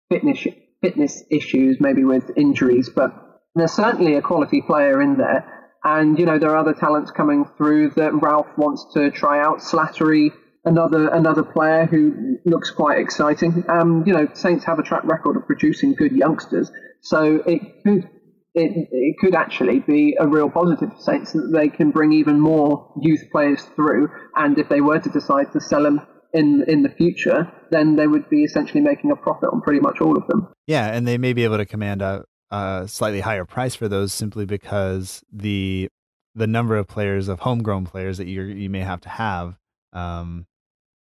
[0.10, 0.46] fitness
[0.82, 3.14] fitness issues, maybe with injuries, but
[3.54, 5.46] there's certainly a quality player in there.
[5.84, 9.60] And you know there are other talents coming through that Ralph wants to try out.
[9.60, 10.32] Slattery
[10.64, 13.64] another another player who looks quite exciting.
[13.70, 18.10] Um, you know, Saints have a track record of producing good youngsters, so it could
[18.54, 22.40] it, it could actually be a real positive for Saints that they can bring even
[22.40, 24.10] more youth players through.
[24.36, 26.02] And if they were to decide to sell them
[26.34, 30.02] in in the future, then they would be essentially making a profit on pretty much
[30.02, 30.48] all of them.
[30.68, 34.14] Yeah, and they may be able to command a, a slightly higher price for those
[34.14, 35.90] simply because the
[36.36, 39.58] the number of players of homegrown players that you you may have to have,
[39.94, 40.46] um,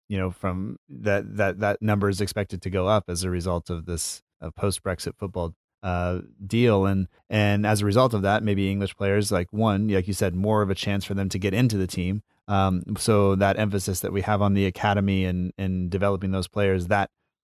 [0.08, 3.70] you know, from that that that number is expected to go up as a result
[3.70, 4.22] of this
[4.56, 9.32] post Brexit football uh, deal, and and as a result of that, maybe English players
[9.32, 11.88] like one, like you said, more of a chance for them to get into the
[11.88, 12.22] team.
[12.48, 16.88] Um, so that emphasis that we have on the academy and and developing those players
[16.88, 17.10] that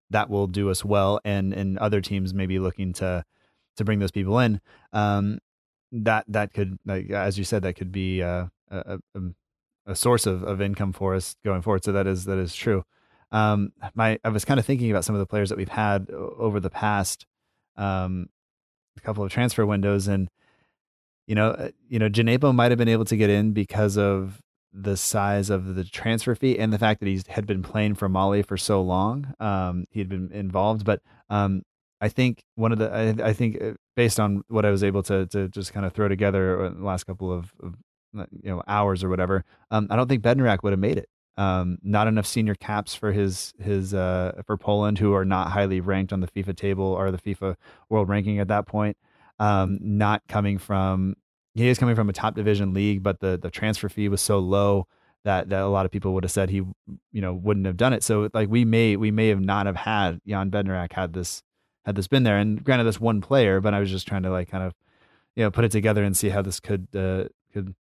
[0.09, 3.23] that will do us well, and and other teams may be looking to
[3.77, 4.61] to bring those people in.
[4.93, 5.39] Um,
[5.91, 9.21] that that could, like, as you said, that could be uh, a, a,
[9.85, 11.83] a source of, of income for us going forward.
[11.83, 12.83] So that is that is true.
[13.31, 16.09] Um, my I was kind of thinking about some of the players that we've had
[16.11, 17.25] over the past
[17.77, 18.29] um,
[19.01, 20.29] couple of transfer windows, and
[21.27, 24.41] you know, uh, you know, Djenepo might have been able to get in because of
[24.71, 28.09] the size of the transfer fee and the fact that he had been playing for
[28.09, 29.33] Mali for so long.
[29.39, 31.63] Um, he had been involved, but um,
[32.01, 35.01] I think one of the I, I, think uh, based on what I was able
[35.03, 37.75] to to just kind of throw together the last couple of, of
[38.15, 41.09] you know hours or whatever, um, I don't think Bednarek would have made it.
[41.37, 45.81] Um, not enough senior caps for his his uh, for Poland, who are not highly
[45.81, 47.55] ranked on the FIFA table or the FIFA
[47.89, 48.97] world ranking at that point.
[49.37, 51.15] Um, not coming from
[51.55, 54.39] he is coming from a top division league, but the the transfer fee was so
[54.39, 54.87] low
[55.23, 56.57] that that a lot of people would have said he
[57.11, 58.03] you know wouldn't have done it.
[58.03, 61.43] So like we may we may have not have had Jan Bednarek had this
[61.85, 62.37] had this been there.
[62.37, 64.73] And granted, this one player, but I was just trying to like kind of
[65.35, 67.75] you know put it together and see how this could uh, could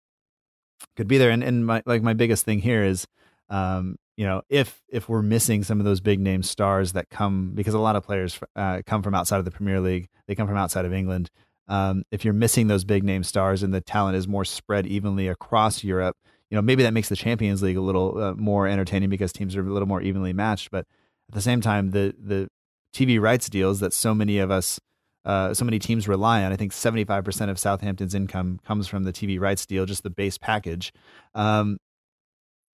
[0.97, 1.31] could be there.
[1.31, 3.07] And and my like my biggest thing here is
[3.51, 7.53] um, you know, if if we're missing some of those big name stars that come
[7.55, 10.47] because a lot of players uh, come from outside of the Premier League, they come
[10.47, 11.31] from outside of England
[11.69, 15.29] um, if you're missing those big name stars and the talent is more spread evenly
[15.29, 16.17] across Europe,
[16.51, 19.57] you know maybe that makes the Champions League a little uh, more entertaining because teams
[19.57, 20.71] are a little more evenly matched.
[20.71, 20.87] But
[21.29, 22.49] at the same time, the the
[22.95, 24.79] TV rights deals that so many of us,
[25.25, 26.53] uh, so many teams rely on.
[26.53, 30.39] I think 75% of Southampton's income comes from the TV rights deal, just the base
[30.39, 30.93] package.
[31.35, 31.79] Um,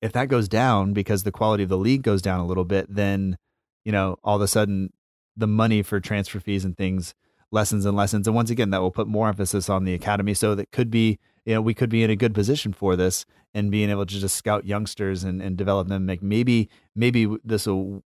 [0.03, 2.86] if that goes down because the quality of the league goes down a little bit,
[2.88, 3.36] then
[3.84, 4.92] you know all of a sudden
[5.36, 7.14] the money for transfer fees and things
[7.51, 8.26] lessons and lessons.
[8.26, 10.34] And once again, that will put more emphasis on the academy.
[10.34, 13.26] So that could be, you know, we could be in a good position for this
[13.53, 16.07] and being able to just scout youngsters and, and develop them.
[16.07, 18.03] Make maybe, maybe this will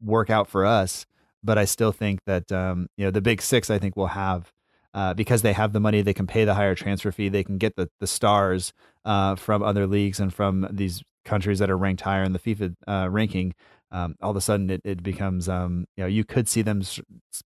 [0.00, 1.06] work out for us.
[1.44, 4.52] But I still think that, um, you know, the big six, I think will have,
[4.94, 7.28] uh, because they have the money, they can pay the higher transfer fee.
[7.28, 8.72] They can get the, the stars
[9.04, 12.74] uh, from other leagues and from these countries that are ranked higher in the FIFA
[12.86, 13.54] uh, ranking
[13.92, 16.82] um, all of a sudden it, it becomes um, you know you could see them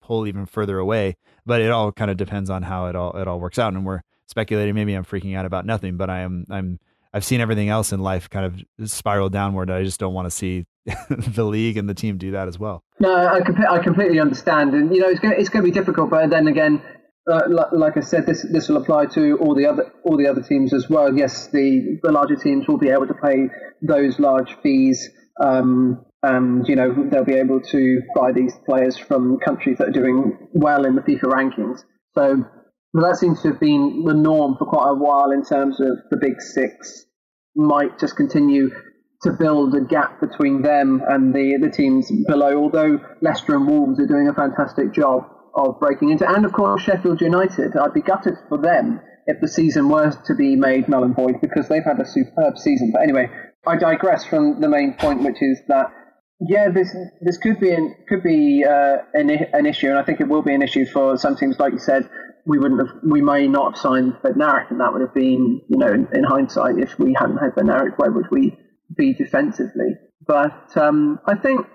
[0.01, 1.15] pull even further away
[1.45, 3.85] but it all kind of depends on how it all it all works out and
[3.85, 6.79] we're speculating maybe i'm freaking out about nothing but i am i'm
[7.13, 10.31] i've seen everything else in life kind of spiral downward i just don't want to
[10.31, 10.65] see
[11.09, 14.93] the league and the team do that as well no i, I completely understand and
[14.93, 16.81] you know it's going it's to be difficult but then again
[17.31, 20.27] uh, like, like, I said, this this will apply to all the other all the
[20.27, 21.15] other teams as well.
[21.15, 23.47] Yes, the the larger teams will be able to pay
[23.83, 25.07] those large fees
[25.39, 29.91] um, and you know they'll be able to buy these players from countries that are
[29.91, 31.79] doing well in the FIFA rankings.
[32.13, 32.45] So
[32.93, 36.17] that seems to have been the norm for quite a while in terms of the
[36.17, 37.05] big six
[37.55, 38.71] might just continue
[39.23, 42.63] to build a gap between them and the the teams below.
[42.63, 46.81] Although Leicester and Wolves are doing a fantastic job of breaking into, and of course
[46.81, 51.03] Sheffield United, I'd be gutted for them if the season were to be made null
[51.03, 52.91] and void because they've had a superb season.
[52.91, 53.29] But anyway,
[53.65, 55.93] I digress from the main point, which is that
[56.39, 60.19] yeah, this this could be an, could be uh, an an issue, and I think
[60.19, 61.59] it will be an issue for some teams.
[61.59, 62.09] Like you said,
[62.47, 65.77] we wouldn't have, we may not have signed Bednarek, and that would have been, you
[65.77, 68.57] know, in, in hindsight, if we hadn't had Bednarek, where would we
[68.95, 69.95] be defensively?
[70.25, 71.65] But um, I think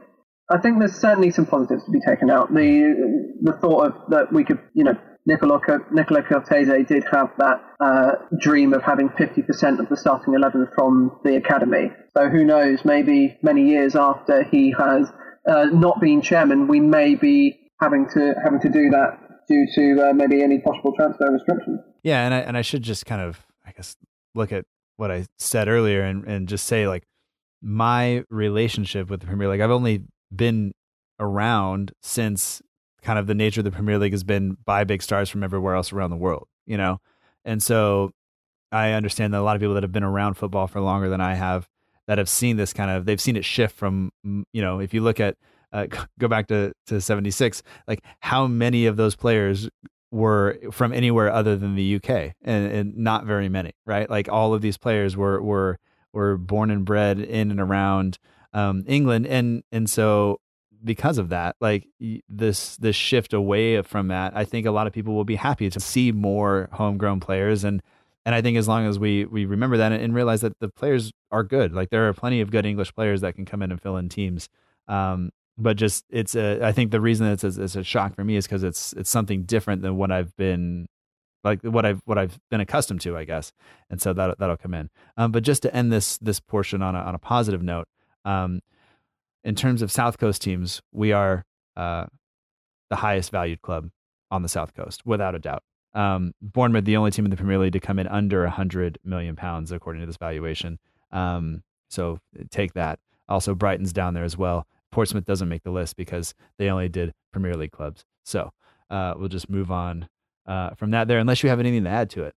[0.50, 2.52] I think there's certainly some positives to be taken out.
[2.52, 4.94] The the thought of that we could, you know,
[5.26, 5.60] Nicola,
[5.90, 11.18] Nicola Cortese did have that uh, dream of having 50% of the starting 11 from
[11.24, 11.90] the academy.
[12.16, 15.10] So who knows, maybe many years after he has
[15.48, 20.10] uh, not been chairman, we may be having to having to do that due to
[20.10, 21.80] uh, maybe any possible transfer restrictions.
[22.02, 23.96] Yeah, and I, and I should just kind of, I guess,
[24.34, 24.64] look at
[24.96, 27.04] what I said earlier and, and just say, like,
[27.62, 30.72] my relationship with the Premier League, I've only been
[31.18, 32.62] around since
[33.02, 35.74] kind of the nature of the Premier League has been buy big stars from everywhere
[35.74, 36.98] else around the world, you know?
[37.44, 38.10] And so
[38.72, 41.20] I understand that a lot of people that have been around football for longer than
[41.20, 41.68] I have
[42.06, 45.00] that have seen this kind of, they've seen it shift from, you know, if you
[45.00, 45.36] look at,
[45.72, 45.86] uh,
[46.18, 49.68] go back to, to 76, like how many of those players
[50.10, 54.08] were from anywhere other than the UK, and, and not very many, right?
[54.08, 55.78] Like all of these players were were
[56.12, 58.18] were born and bred in and around
[58.52, 60.40] um, England, and and so
[60.84, 61.86] because of that, like
[62.28, 65.68] this this shift away from that, I think a lot of people will be happy
[65.70, 67.82] to see more homegrown players, and
[68.24, 71.12] and I think as long as we we remember that and realize that the players
[71.30, 73.80] are good, like there are plenty of good English players that can come in and
[73.80, 74.48] fill in teams.
[74.88, 78.24] Um, but just it's a, I think the reason it's a, it's a shock for
[78.24, 80.86] me is because it's it's something different than what I've been
[81.44, 83.52] like what I've what I've been accustomed to, I guess,
[83.88, 84.90] and so that that'll come in.
[85.16, 87.88] Um, but just to end this this portion on a, on a positive note,
[88.24, 88.60] um,
[89.44, 91.44] in terms of South Coast teams, we are
[91.76, 92.06] uh,
[92.90, 93.90] the highest valued club
[94.30, 95.62] on the South Coast, without a doubt.
[95.94, 99.36] Um, Bournemouth, the only team in the Premier League to come in under 100 million
[99.36, 100.78] pounds, according to this valuation.
[101.12, 102.18] Um, so
[102.50, 102.98] take that.
[103.28, 104.66] Also, Brighton's down there as well.
[104.96, 108.06] Portsmouth doesn't make the list because they only did Premier League clubs.
[108.24, 108.50] So
[108.88, 110.08] uh, we'll just move on
[110.46, 112.32] uh, from that there, unless you have anything to add to it.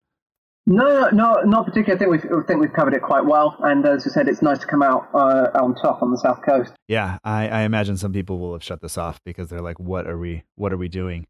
[0.65, 1.95] No, no, not particularly.
[1.95, 3.55] I think we've I think we've covered it quite well.
[3.61, 6.41] And as I said, it's nice to come out uh, on top on the south
[6.41, 6.73] coast.
[6.89, 10.05] Yeah, I, I, imagine some people will have shut this off because they're like, "What
[10.05, 10.43] are we?
[10.55, 11.27] What are we doing?"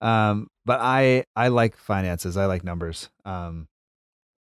[0.00, 2.36] Um, but I I like finances.
[2.36, 3.08] I like numbers.
[3.24, 3.68] Um,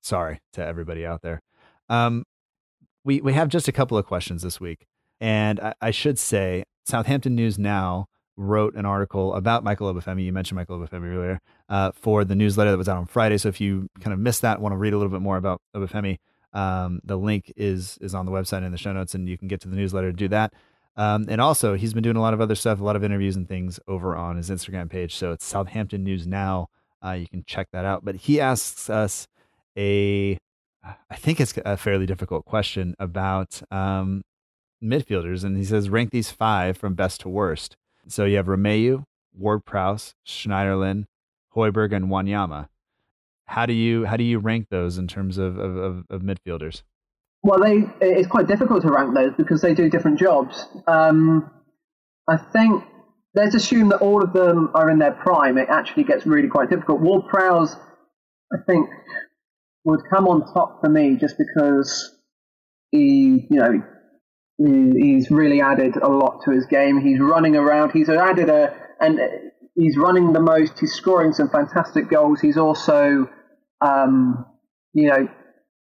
[0.02, 1.40] sorry to everybody out there.
[1.88, 2.24] Um,
[3.06, 4.86] we we have just a couple of questions this week,
[5.20, 8.06] and I, I should say Southampton News Now
[8.36, 10.24] wrote an article about Michael Obafemi.
[10.24, 13.38] You mentioned Michael Obafemi earlier uh, for the newsletter that was out on Friday.
[13.38, 15.60] So if you kind of missed that, want to read a little bit more about
[15.74, 16.18] Obafemi,
[16.52, 19.48] um, the link is is on the website in the show notes, and you can
[19.48, 20.52] get to the newsletter to do that.
[20.96, 23.36] Um, and also, he's been doing a lot of other stuff, a lot of interviews
[23.36, 25.14] and things over on his Instagram page.
[25.14, 26.68] So it's Southampton News Now.
[27.04, 28.04] Uh, you can check that out.
[28.04, 29.28] But he asks us
[29.76, 30.38] a,
[30.82, 34.22] I think it's a fairly difficult question about um,
[34.82, 37.76] midfielders, and he says rank these five from best to worst.
[38.08, 39.04] So you have Romeu,
[39.34, 41.06] Ward Prowse, Schneiderlin,
[41.54, 42.68] Højbjerg, and Wanyama.
[43.46, 46.82] How do you how do you rank those in terms of, of, of, of midfielders?
[47.42, 50.66] Well, they it's quite difficult to rank those because they do different jobs.
[50.86, 51.50] Um,
[52.28, 52.82] I think
[53.34, 55.58] let's assume that all of them are in their prime.
[55.58, 57.00] It actually gets really quite difficult.
[57.00, 57.76] Ward Prowse,
[58.52, 58.88] I think,
[59.84, 62.18] would come on top for me just because
[62.90, 63.82] he, you know,
[64.58, 67.00] he's really added a lot to his game.
[67.00, 67.92] He's running around.
[67.92, 69.20] He's added a and
[69.74, 70.78] he's running the most.
[70.78, 72.40] He's scoring some fantastic goals.
[72.40, 73.28] He's also,
[73.80, 74.46] um,
[74.94, 75.28] you know,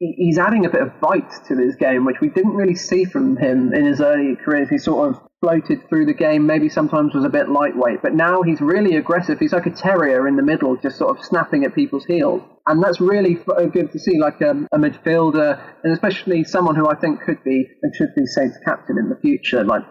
[0.01, 3.37] he's adding a bit of bite to his game, which we didn't really see from
[3.37, 4.69] him in his early careers.
[4.69, 8.41] He sort of floated through the game, maybe sometimes was a bit lightweight, but now
[8.41, 9.39] he's really aggressive.
[9.39, 12.41] He's like a terrier in the middle, just sort of snapping at people's heels.
[12.67, 16.75] And that's really uh, good to see, like a, um, a midfielder, and especially someone
[16.75, 19.63] who I think could be and should be Saints captain in the future.
[19.63, 19.83] Like,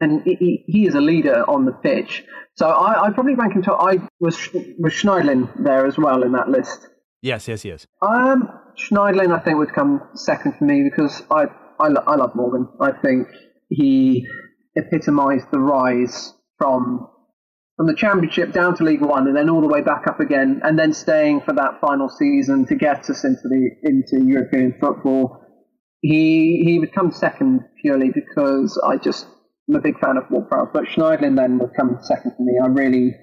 [0.00, 2.24] and he, he is a leader on the pitch.
[2.56, 3.72] So I, I probably rank him to.
[3.72, 4.36] I was
[4.78, 6.88] was Schneiderlin there as well in that list.
[7.22, 7.86] Yes, yes, yes.
[8.00, 11.46] Um, Schneiderlin, I think, would come second for me because I,
[11.80, 12.68] I, I love Morgan.
[12.80, 13.26] I think
[13.68, 14.26] he
[14.76, 17.08] epitomised the rise from
[17.76, 20.60] from the championship down to League One and then all the way back up again,
[20.64, 25.40] and then staying for that final season to get us into the into European football.
[26.00, 29.26] He he would come second purely because I just
[29.68, 32.58] I'm a big fan of Ward Prowse, but Schneidlin then would come second for me.
[32.62, 33.14] I really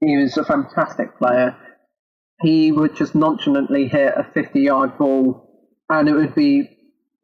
[0.00, 1.56] he was a fantastic player.
[2.40, 6.68] He would just nonchalantly hit a 50 yard ball, and it would be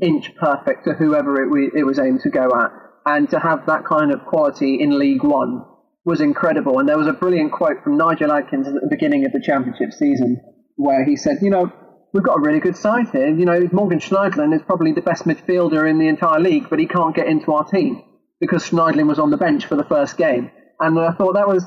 [0.01, 2.73] inch perfect to whoever it, it was aimed to go at
[3.07, 5.65] and to have that kind of quality in League One
[6.05, 6.79] was incredible.
[6.79, 9.93] And there was a brilliant quote from Nigel Adkins at the beginning of the championship
[9.93, 10.41] season
[10.77, 11.71] where he said, you know,
[12.13, 13.29] we've got a really good side here.
[13.29, 16.87] You know, Morgan Schneiderlin is probably the best midfielder in the entire league, but he
[16.87, 18.03] can't get into our team
[18.41, 20.51] because Schneiderlin was on the bench for the first game.
[20.81, 21.65] And I thought that was,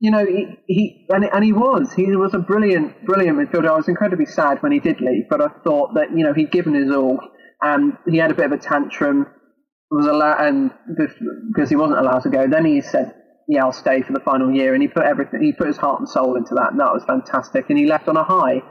[0.00, 1.92] you know, he, he and, and he was.
[1.92, 3.68] He was a brilliant, brilliant midfielder.
[3.68, 6.50] I was incredibly sad when he did leave, but I thought that, you know, he'd
[6.50, 7.20] given his all.
[7.62, 9.26] And he had a bit of a tantrum
[9.90, 10.70] was allowed, and
[11.54, 13.14] because he wasn't allowed to go, then he said,
[13.48, 16.00] "Yeah, I'll stay for the final year," and he put everything, he put his heart
[16.00, 17.66] and soul into that, and that was fantastic.
[17.68, 18.62] And he left on a high.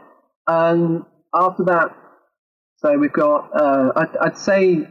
[0.47, 1.03] And
[1.35, 1.95] after that,
[2.77, 4.87] so we've got, uh, I'd, I'd, say,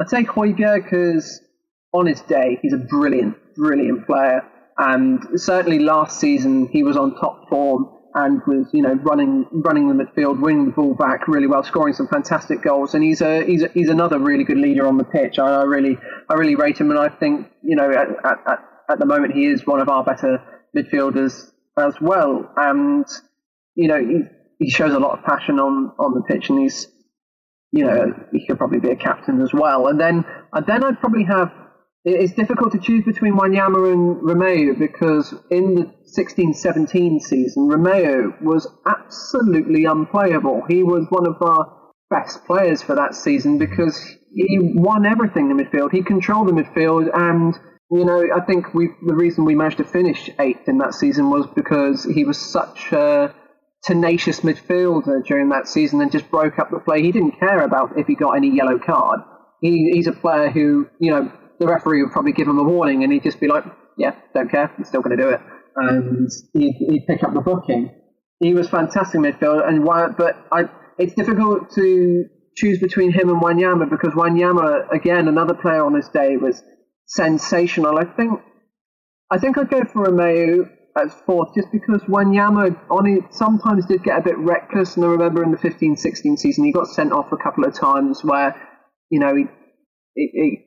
[0.00, 1.40] I'd say Højbjerg because
[1.92, 4.42] on his day, he's a brilliant, brilliant player,
[4.78, 9.88] and certainly last season he was on top form and was you know running running
[9.88, 12.94] the midfield, winning the ball back really well, scoring some fantastic goals.
[12.94, 15.38] And he's a he's a, he's another really good leader on the pitch.
[15.38, 15.98] I, I really
[16.28, 18.58] I really rate him, and I think you know at, at,
[18.90, 20.42] at the moment he is one of our better
[20.76, 22.50] midfielders as well.
[22.56, 23.04] And
[23.74, 24.22] you know he,
[24.58, 26.86] he shows a lot of passion on on the pitch, and he's
[27.72, 29.88] you know he could probably be a captain as well.
[29.88, 31.50] And then and then I'd probably have
[32.04, 38.68] it's difficult to choose between Wanyama and Romeu because in the 16-17 season, Romeu was
[38.86, 40.62] absolutely unplayable.
[40.68, 43.98] He was one of our best players for that season because
[44.34, 45.92] he won everything in midfield.
[45.92, 47.54] He controlled the midfield, and
[47.90, 51.30] you know, I think we the reason we managed to finish eighth in that season
[51.30, 53.34] was because he was such a
[53.84, 57.02] tenacious midfielder during that season and just broke up the play.
[57.02, 59.20] He didn't care about if he got any yellow card.
[59.60, 63.04] He, he's a player who, you know, the referee would probably give him a warning
[63.04, 63.64] and he'd just be like,
[63.96, 65.40] yeah, don't care, I'm still going to do it.
[65.76, 67.90] And he'd, he'd pick up the booking.
[68.40, 70.64] He was fantastic midfield, and why, but I,
[70.98, 72.24] it's difficult to
[72.56, 76.62] choose between him and Wanyama because Wanyama, again, another player on his day, was
[77.06, 77.98] sensational.
[77.98, 78.40] I think
[79.30, 84.04] I think I'd go for Romeu as fourth just because Wanyama on it sometimes did
[84.04, 84.96] get a bit reckless.
[84.96, 88.22] And I remember in the 15-16 season, he got sent off a couple of times
[88.22, 88.54] where,
[89.10, 89.46] you know, he,
[90.14, 90.63] he,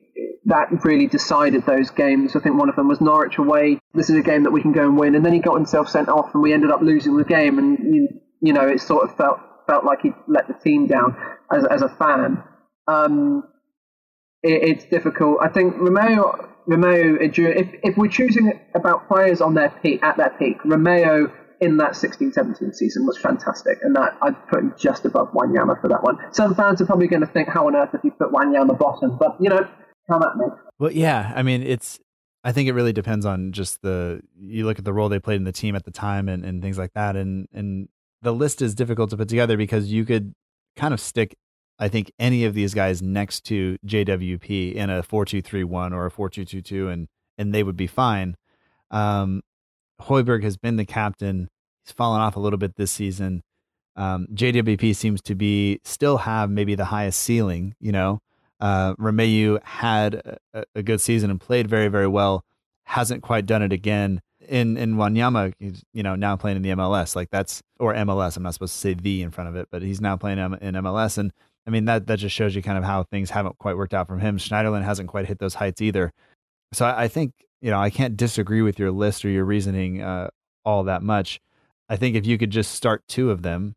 [0.48, 2.36] that really decided those games.
[2.36, 3.80] I think one of them was Norwich away.
[3.94, 5.14] This is a game that we can go and win.
[5.16, 7.60] And then he got himself sent off, and we ended up losing the game.
[7.60, 8.08] And you,
[8.42, 11.18] you know, it sort of felt felt like he let the team down
[11.52, 12.44] as as a fan.
[12.88, 13.44] Um,
[14.42, 15.40] it, it's difficult.
[15.42, 20.34] I think Romeu Romeu, if, if we're choosing about players on their peak, at their
[20.38, 25.32] peak, Romeu in that 16-17 season was fantastic, and that I'd put him just above
[25.32, 26.18] Wanyama for that one.
[26.32, 29.18] Some fans are probably going to think, how on earth have you put Wanyama bottom?
[29.18, 29.68] But, you know,
[30.10, 30.24] come.
[30.80, 32.00] Well, yeah, I mean, it's,
[32.44, 35.38] I think it really depends on just the, you look at the role they played
[35.38, 37.90] in the team at the time and, and things like that, and, and
[38.22, 40.34] the list is difficult to put together because you could
[40.76, 41.36] kind of stick
[41.80, 46.90] I think any of these guys next to JWP in a 4231 or a 4222
[46.90, 48.36] and and they would be fine.
[48.90, 49.42] Um,
[50.02, 51.50] Højbjerg has been the captain.
[51.86, 53.44] He's fallen off a little bit this season.
[53.96, 58.20] Um, JWP seems to be still have maybe the highest ceiling, you know.
[58.60, 58.96] Uh,
[59.64, 60.16] had
[60.54, 62.44] a, a, good season and played very, very well.
[62.86, 64.22] Hasn't quite done it again.
[64.48, 68.38] In in Wanyama, he's you know now playing in the MLS, like that's or MLS.
[68.38, 70.76] I'm not supposed to say the in front of it, but he's now playing in
[70.76, 71.34] MLS, and
[71.68, 74.08] I mean, that that just shows you kind of how things haven't quite worked out
[74.08, 74.38] from him.
[74.38, 76.14] Schneiderlin hasn't quite hit those heights either.
[76.74, 80.02] So I, I think you know I can't disagree with your list or your reasoning
[80.02, 80.30] uh,
[80.64, 81.42] all that much.
[81.90, 83.76] I think if you could just start two of them,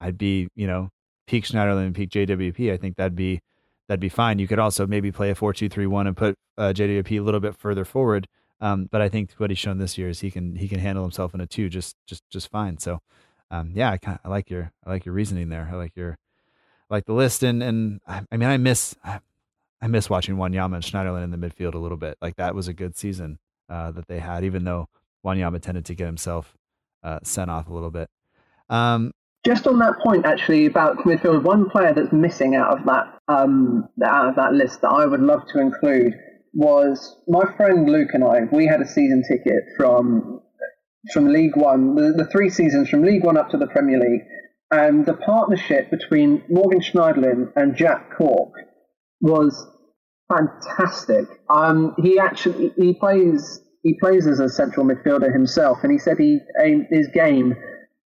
[0.00, 0.90] I'd be you know
[1.28, 2.72] peak Schneiderlin and peak JWP.
[2.72, 3.40] I think that'd be
[3.88, 4.38] that'd be fine.
[4.38, 7.22] You could also maybe play a four two three one and put uh, JWP a
[7.22, 8.28] little bit further forward.
[8.60, 11.04] Um, but I think what he's shown this year is he can he can handle
[11.04, 12.78] himself in a two just just just fine.
[12.78, 13.00] So
[13.50, 15.68] um, yeah, I, kind I like your I like your reasoning there.
[15.72, 16.18] I like your
[16.90, 18.94] like the list and and I, I mean I miss
[19.80, 22.18] I miss watching Wanyama and Schneiderlin in the midfield a little bit.
[22.20, 24.88] Like that was a good season uh, that they had, even though
[25.24, 26.56] Wanyama tended to get himself
[27.02, 28.10] uh, sent off a little bit.
[28.68, 29.12] Um,
[29.44, 33.88] just on that point, actually, about midfield, one player that's missing out of that um,
[34.04, 36.14] out of that list that I would love to include
[36.52, 38.40] was my friend Luke and I.
[38.50, 40.40] We had a season ticket from
[41.12, 44.22] from League One, the, the three seasons from League One up to the Premier League,
[44.70, 48.52] and the partnership between Morgan Schneiderlin and Jack Cork
[49.20, 49.66] was
[50.28, 51.26] fantastic.
[51.48, 56.18] Um, he actually he plays he plays as a central midfielder himself, and he said
[56.18, 56.40] he
[56.90, 57.54] his game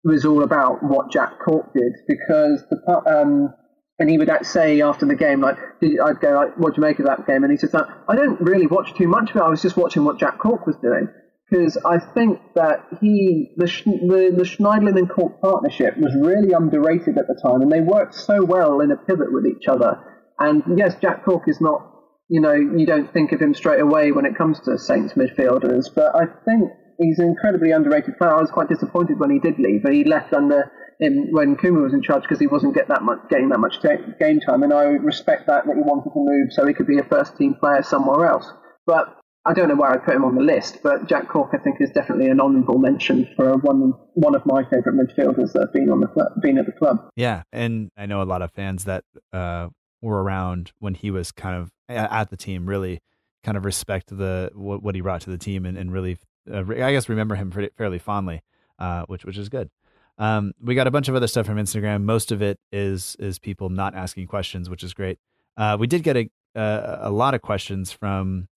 [0.04, 3.54] was all about what Jack Cork did because the um,
[3.98, 6.98] and he would say after the game like I'd go like what do you make
[6.98, 9.42] of that game, and he says I don't really watch too much of it.
[9.42, 11.08] I was just watching what Jack Cork was doing
[11.50, 17.18] because I think that he the the, the Schneiderlin and Cork partnership was really underrated
[17.18, 19.98] at the time, and they worked so well in a pivot with each other.
[20.38, 21.86] And yes, Jack Cork is not,
[22.28, 25.86] you know, you don't think of him straight away when it comes to Saints midfielders,
[25.94, 26.70] but I think
[27.00, 28.34] he's an incredibly underrated player.
[28.34, 30.70] I was quite disappointed when he did leave, but he left under
[31.00, 33.80] him when Koeman was in charge because he wasn't get that much, getting that much
[33.80, 33.88] t-
[34.18, 36.98] game time, and I respect that that he wanted to move so he could be
[36.98, 38.46] a first team player somewhere else.
[38.86, 41.58] But I don't know where I put him on the list, but Jack Cork I
[41.58, 45.72] think is definitely an honourable mention for one one of my favourite midfielders that have
[45.72, 47.08] been on the been at the club.
[47.16, 49.68] Yeah, and I know a lot of fans that uh,
[50.02, 53.00] were around when he was kind of at the team really
[53.42, 56.18] kind of respect the what, what he brought to the team and, and really
[56.50, 58.42] uh, I guess remember him pretty, fairly fondly,
[58.78, 59.70] uh, which which is good.
[60.18, 62.02] Um, we got a bunch of other stuff from Instagram.
[62.02, 65.18] Most of it is is people not asking questions, which is great.
[65.56, 68.48] Uh, we did get a, a, a lot of questions from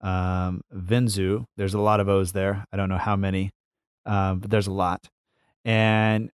[0.00, 1.46] um, Vinzu.
[1.56, 2.66] There's a lot of O's there.
[2.72, 3.52] I don't know how many,
[4.06, 5.08] um, but there's a lot.
[5.64, 6.30] And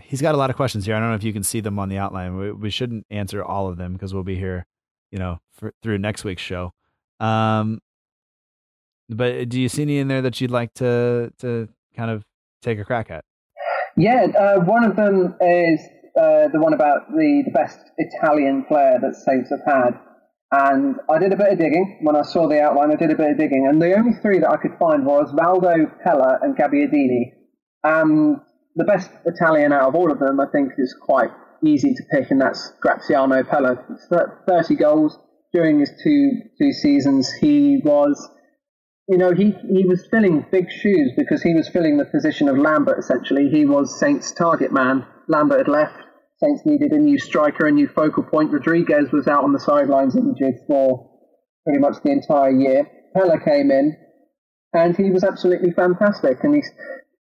[0.00, 0.94] he's got a lot of questions here.
[0.94, 2.36] I don't know if you can see them on the outline.
[2.36, 4.66] We, we shouldn't answer all of them because we'll be here,
[5.10, 6.72] you know, for, through next week's show.
[7.20, 7.80] Um,
[9.08, 12.24] but do you see any in there that you'd like to to kind of
[12.62, 13.24] take a crack at?
[13.96, 15.80] Yeah, uh, one of them is
[16.16, 19.98] uh, the one about the, the best Italian player that Saints have had.
[20.52, 21.98] And I did a bit of digging.
[22.02, 23.66] When I saw the outline, I did a bit of digging.
[23.68, 27.32] And the only three that I could find was Valdo, Pellè, and Gabbiadini.
[27.84, 28.42] Um,
[28.76, 31.30] the best Italian out of all of them, I think, is quite
[31.64, 33.76] easy to pick, and that's Graziano Pellè.
[34.46, 35.18] 30 goals
[35.52, 37.30] during his two two seasons.
[37.40, 38.30] He was,
[39.08, 42.58] you know, he, he was filling big shoes because he was filling the position of
[42.58, 43.48] Lambert, essentially.
[43.48, 45.06] He was Saints' target man.
[45.28, 45.94] Lambert had left.
[46.38, 48.52] Saints needed a new striker, a new focal point.
[48.52, 51.08] Rodriguez was out on the sidelines injured for
[51.64, 52.90] pretty much the entire year.
[53.16, 53.96] Pellè came in,
[54.72, 56.42] and he was absolutely fantastic.
[56.42, 56.70] And he's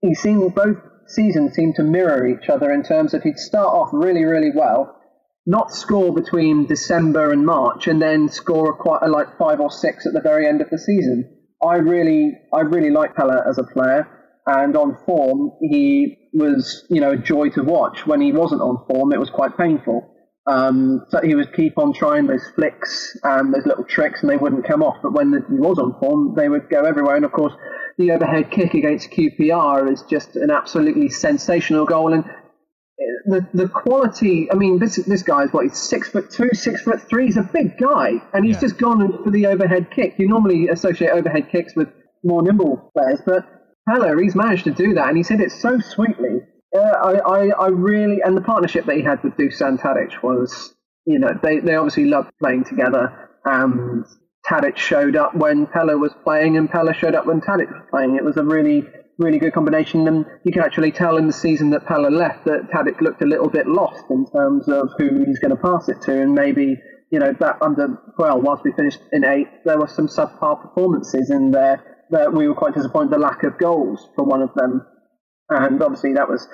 [0.02, 3.88] he seemed both seasons seemed to mirror each other in terms of he'd start off
[3.92, 5.00] really, really well,
[5.46, 10.06] not score between December and March, and then score quite a, like five or six
[10.06, 11.41] at the very end of the season.
[11.62, 14.08] I really, I really like Pellè as a player,
[14.46, 18.06] and on form, he was, you know, a joy to watch.
[18.06, 20.08] When he wasn't on form, it was quite painful.
[20.44, 24.36] Um, so he would keep on trying those flicks, and those little tricks, and they
[24.36, 24.96] wouldn't come off.
[25.02, 27.14] But when he was on form, they would go everywhere.
[27.14, 27.52] And of course,
[27.98, 32.12] the overhead kick against QPR is just an absolutely sensational goal.
[32.12, 32.24] And
[33.24, 36.82] the the quality, I mean, this this guy is what he's six foot two, six
[36.82, 37.26] foot three.
[37.26, 38.60] He's a big guy, and he's yeah.
[38.60, 40.14] just gone for the overhead kick.
[40.18, 41.88] You normally associate overhead kicks with
[42.24, 43.44] more nimble players, but
[43.88, 46.40] Pellè, he's managed to do that, and he's hit it so sweetly.
[46.74, 50.74] Uh, I, I, I really, and the partnership that he had with Dusan Tadic was,
[51.04, 53.28] you know, they, they obviously loved playing together.
[53.44, 54.04] And
[54.46, 58.16] Tadic showed up when Pellè was playing, and Pellè showed up when Tadic was playing.
[58.16, 58.88] It was a really,
[59.18, 62.68] really good combination, and you can actually tell in the season that Pellè left that
[62.72, 66.00] Tadic looked a little bit lost in terms of who he's going to pass it
[66.02, 69.88] to, and maybe you know that under well, whilst we finished in eighth, there were
[69.88, 74.24] some subpar performances in there that we were quite disappointed the lack of goals for
[74.24, 74.84] one of them,
[75.48, 76.46] and obviously that was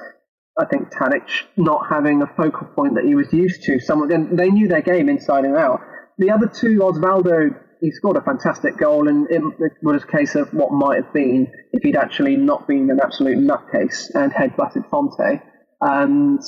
[0.59, 3.79] I think Tadic not having a focal point that he was used to.
[3.79, 5.81] Someone they knew their game inside and out.
[6.19, 10.35] The other two, Osvaldo he scored a fantastic goal, and it, it, was a case
[10.35, 14.89] of what might have been if he'd actually not been an absolute nutcase and headbutted
[14.91, 15.43] Fonte.
[15.81, 16.41] And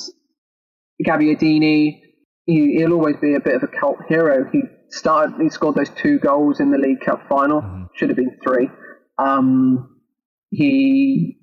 [1.05, 2.01] Gabbiadini,
[2.45, 4.49] he, will always be a bit of a cult hero.
[4.51, 7.61] He started, he scored those two goals in the League Cup final.
[7.61, 7.83] Mm-hmm.
[7.95, 8.69] Should have been three.
[9.17, 10.01] Um,
[10.49, 11.37] he,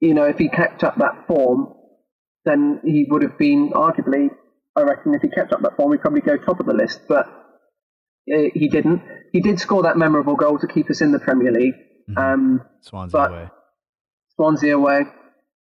[0.00, 1.74] you know, if he kept up that form,
[2.44, 4.28] then he would have been arguably.
[4.74, 7.02] I reckon if he kept up that form, he'd probably go top of the list.
[7.08, 7.26] But
[8.26, 9.02] he didn't.
[9.32, 11.74] He did score that memorable goal to keep us in the Premier League.
[12.10, 12.18] Mm-hmm.
[12.18, 13.48] Um, Swansea away.
[14.36, 15.04] Swansea away.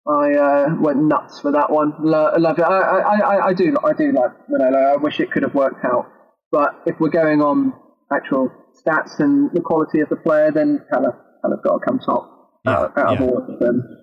[0.07, 1.93] I uh, went nuts for that one.
[1.99, 2.63] Lo- love it.
[2.63, 3.75] I, I, I, I, do.
[3.83, 4.93] I do like Manolo.
[4.93, 6.11] I wish it could have worked out.
[6.51, 7.73] But if we're going on
[8.11, 12.59] actual stats and the quality of the player, then Pellè, Pellè's got to come top
[12.65, 13.15] yeah, out, out yeah.
[13.15, 13.97] of all of them.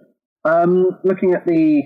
[0.45, 1.83] Um, looking at the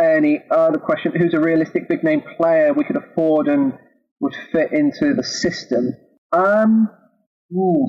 [0.00, 3.72] any other question, who's a realistic big name player we could afford and
[4.20, 5.94] would fit into the system?
[6.32, 6.90] Um,
[7.52, 7.86] ooh,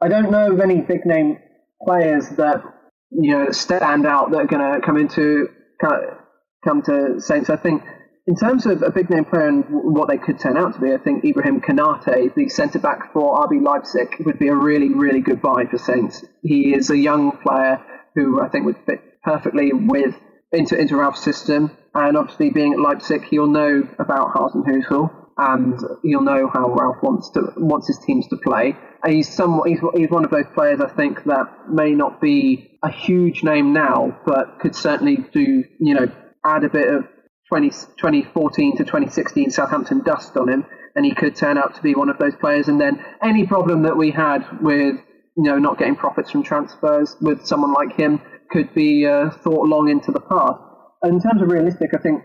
[0.00, 1.38] I don't know of any big name
[1.84, 2.62] players that
[3.10, 5.48] you know stand out that are going to come into
[5.80, 7.50] come to Saints.
[7.50, 7.82] I think
[8.26, 10.92] in terms of a big name player and what they could turn out to be,
[10.92, 15.20] I think Ibrahim Konate, the centre back for RB Leipzig, would be a really really
[15.20, 16.24] good buy for Saints.
[16.42, 17.80] He is a young player
[18.16, 20.16] who I think would fit perfectly with
[20.50, 26.22] into into Ralph's system, and obviously being at Leipzig, he'll know about Hasenhüttl and you'll
[26.22, 28.74] know how Ralph wants to wants his teams to play.
[29.04, 32.78] And he's some he's, he's one of those players I think that may not be
[32.82, 36.10] a huge name now, but could certainly do you know
[36.44, 37.06] add a bit of
[37.48, 41.94] 20, 2014 to 2016 Southampton dust on him, and he could turn out to be
[41.94, 42.68] one of those players.
[42.68, 44.96] And then any problem that we had with
[45.36, 49.68] you know not getting profits from transfers with someone like him could be uh, thought
[49.68, 50.62] long into the past.
[51.02, 52.22] And in terms of realistic, I think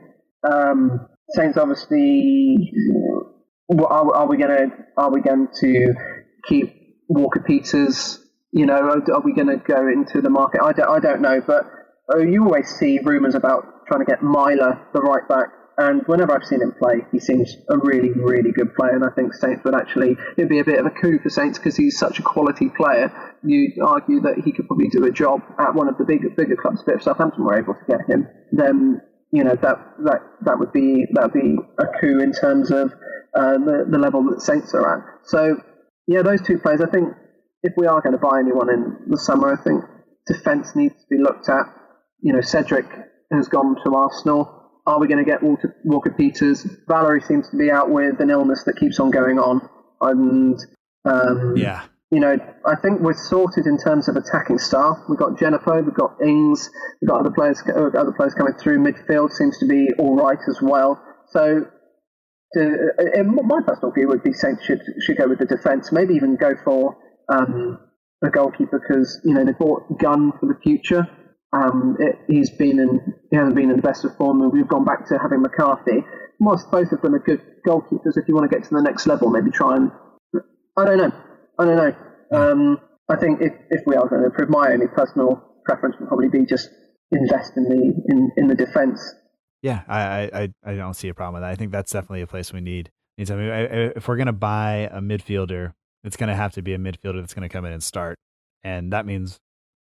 [0.50, 2.74] um, Saints obviously.
[3.70, 5.94] Are, are we going to are we going to
[6.48, 6.76] keep
[7.08, 8.20] Walker Peters?
[8.52, 10.62] You know, are, are we going to go into the market?
[10.62, 11.64] I don't, I don't know, but
[12.14, 16.34] uh, you always see rumours about trying to get Myler, the right back, and whenever
[16.34, 18.92] I've seen him play, he seems a really, really good player.
[18.92, 21.58] And I think Saints would actually it'd be a bit of a coup for Saints
[21.58, 23.12] because he's such a quality player.
[23.44, 26.56] You'd argue that he could probably do a job at one of the bigger, bigger
[26.56, 26.84] clubs.
[26.86, 29.02] But if Southampton were able to get him, then
[29.32, 32.94] you know that that that would be that would be a coup in terms of
[33.36, 35.28] uh, the the level that Saints are at.
[35.28, 35.58] So
[36.08, 36.82] yeah, those two players.
[36.82, 37.14] I think
[37.64, 39.84] if we are going to buy anyone in the summer, I think
[40.28, 41.66] defence needs to be looked at.
[42.22, 42.86] You know, Cedric
[43.32, 44.58] has gone to Arsenal.
[44.86, 46.66] Are we going to get Walter, Walker Peters?
[46.88, 49.62] Valery seems to be out with an illness that keeps on going on,
[50.02, 50.58] and
[51.06, 54.98] um, yeah, you know, I think we're sorted in terms of attacking staff.
[55.08, 56.70] We've got Djenepo, we've got Ings,
[57.02, 58.80] we've got other players, other players coming through.
[58.80, 61.02] Midfield seems to be all right as well.
[61.30, 61.66] So
[62.54, 66.14] to, uh, my personal view would be Saints should should go with the defence, maybe
[66.16, 66.98] even go for
[67.30, 67.80] um,
[68.22, 71.08] a goalkeeper because you know they bought Gunn for the future.
[71.54, 74.68] Um, it, he's been in he hasn't been in the best of form, and we've
[74.68, 76.04] gone back to having McCarthy.
[76.42, 79.30] Both of them are good goalkeepers, if you want to get to the next level,
[79.30, 79.92] maybe try and
[80.76, 81.12] I don't know,
[81.62, 81.96] I don't know.
[82.32, 86.08] Um, I think if, if we are going to improve, my only personal preference would
[86.08, 86.70] probably be just
[87.12, 89.00] invest in the in, in the defence.
[89.62, 91.52] Yeah, I, I I don't see a problem with that.
[91.52, 92.90] I think that's definitely a place we need.
[93.18, 93.48] need something.
[93.48, 97.20] If we're going to buy a midfielder, it's going to have to be a midfielder
[97.20, 98.18] that's going to come in and start,
[98.64, 99.38] and that means,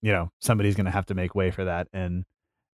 [0.01, 1.89] you know, somebody's going to have to make way for that.
[1.93, 2.25] And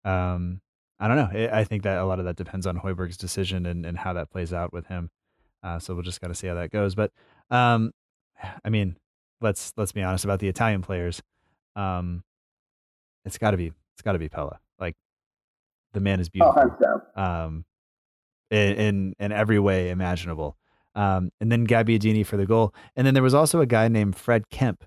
[0.05, 0.61] um,
[1.01, 1.49] I don't know.
[1.53, 4.30] I think that a lot of that depends on Højbjerg's decision and, and how that
[4.30, 5.11] plays out with him.
[5.62, 6.95] Uh, so we'll just got to see how that goes.
[6.95, 7.11] But
[7.51, 7.90] um,
[8.64, 8.97] I mean,
[9.40, 11.22] let's let's be honest about the Italian players.
[11.76, 12.22] Um,
[13.24, 14.57] it's got to be it's got to be Pellè.
[14.78, 14.97] Like
[15.92, 16.76] the man is beautiful.
[17.16, 17.64] Oh, um,
[18.51, 20.57] in, in in every way imaginable.
[20.95, 22.72] Um, and then Gabbiadini for the goal.
[22.95, 24.84] And then there was also a guy named Fred Kemp.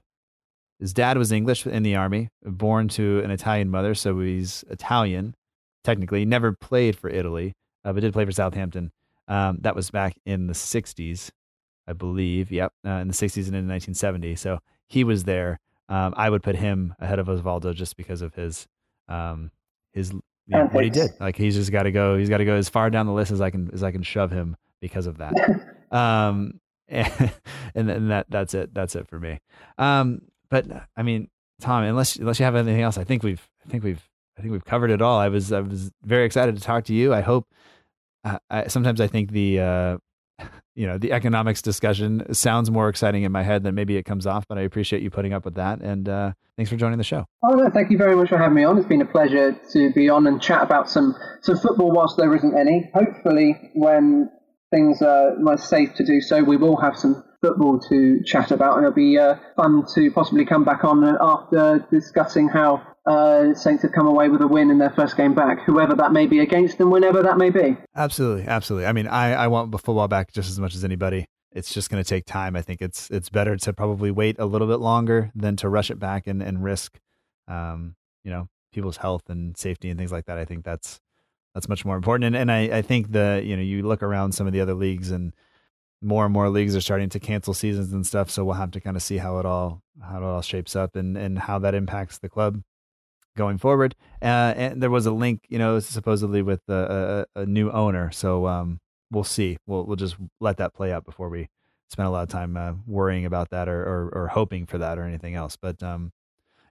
[0.79, 5.35] His dad was English in the army, born to an Italian mother, so he's Italian
[5.83, 6.23] technically.
[6.23, 7.53] Never played for Italy,
[7.83, 8.91] uh, but did play for Southampton.
[9.27, 11.31] Um, that was back in the 60s,
[11.87, 12.51] I believe.
[12.51, 14.35] Yep, uh, in the 60s and in 1970.
[14.35, 15.59] So he was there.
[15.89, 18.67] Um, I would put him ahead of Osvaldo just because of his
[19.07, 19.51] um,
[19.93, 21.11] his you know, what he did.
[21.19, 22.17] Like he's just got to go.
[22.17, 24.03] He's got to go as far down the list as I can as I can
[24.03, 25.33] shove him because of that.
[25.91, 26.59] um,
[26.89, 27.31] and,
[27.75, 28.73] and that that's it.
[28.73, 29.39] That's it for me.
[29.77, 30.65] Um, but
[30.95, 31.29] I mean,
[31.59, 34.03] Tom, unless unless you have anything else, I think we've I think we've
[34.37, 35.19] I think we've covered it all.
[35.19, 37.13] I was I was very excited to talk to you.
[37.13, 37.47] I hope.
[38.23, 39.97] Uh, I, sometimes I think the uh,
[40.75, 44.27] you know the economics discussion sounds more exciting in my head than maybe it comes
[44.27, 44.45] off.
[44.47, 47.25] But I appreciate you putting up with that, and uh, thanks for joining the show.
[47.43, 48.77] Oh no, thank you very much for having me on.
[48.77, 52.33] It's been a pleasure to be on and chat about some some football whilst there
[52.35, 52.89] isn't any.
[52.93, 54.29] Hopefully, when
[54.69, 58.85] things are safe to do so, we will have some football to chat about, and
[58.85, 63.93] it'll be uh, fun to possibly come back on after discussing how uh, Saints have
[63.93, 66.77] come away with a win in their first game back, whoever that may be against
[66.77, 67.77] them, whenever that may be.
[67.95, 68.85] Absolutely, absolutely.
[68.85, 71.25] I mean, I, I want football back just as much as anybody.
[71.53, 72.57] It's just going to take time.
[72.57, 75.89] I think it's it's better to probably wait a little bit longer than to rush
[75.89, 76.99] it back and, and risk,
[77.47, 77.95] um,
[78.25, 80.37] you know, people's health and safety and things like that.
[80.37, 80.99] I think that's
[81.55, 82.25] that's much more important.
[82.25, 84.73] And and I, I think the you know you look around some of the other
[84.73, 85.33] leagues and
[86.01, 88.29] more and more leagues are starting to cancel seasons and stuff.
[88.29, 90.97] So we'll have to kind of see how it all how it all shapes up
[90.97, 92.61] and and how that impacts the club
[93.37, 93.95] going forward.
[94.21, 98.11] Uh, and there was a link, you know, supposedly with a, a, a new owner.
[98.11, 98.79] So um,
[99.11, 99.57] we'll see.
[99.65, 101.49] We'll we'll just let that play out before we
[101.89, 104.97] spend a lot of time uh, worrying about that or, or, or hoping for that
[104.97, 105.55] or anything else.
[105.55, 106.11] But um,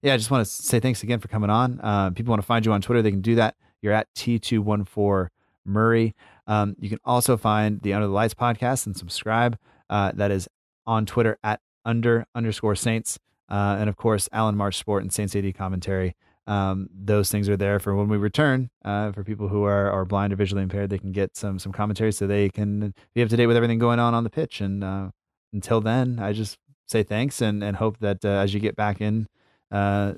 [0.03, 1.81] yeah, I just want to say thanks again for coming on.
[1.83, 3.57] Uh, people want to find you on Twitter, they can do that.
[3.81, 5.29] You're at T214
[5.65, 6.15] Murray.
[6.47, 9.59] Um, you can also find the Under the Lights podcast and subscribe.
[9.89, 10.49] Uh, that is
[10.87, 13.19] on Twitter at under underscore Saints.
[13.49, 16.15] Uh, and of course, Alan March Sport and Saints AD commentary.
[16.47, 18.71] Um, those things are there for when we return.
[18.85, 21.73] Uh, for people who are, are blind or visually impaired, they can get some some
[21.73, 24.61] commentary so they can be up to date with everything going on on the pitch.
[24.61, 25.11] And uh,
[25.53, 29.01] until then, I just say thanks and, and hope that uh, as you get back
[29.01, 29.27] in
[29.73, 30.15] uh,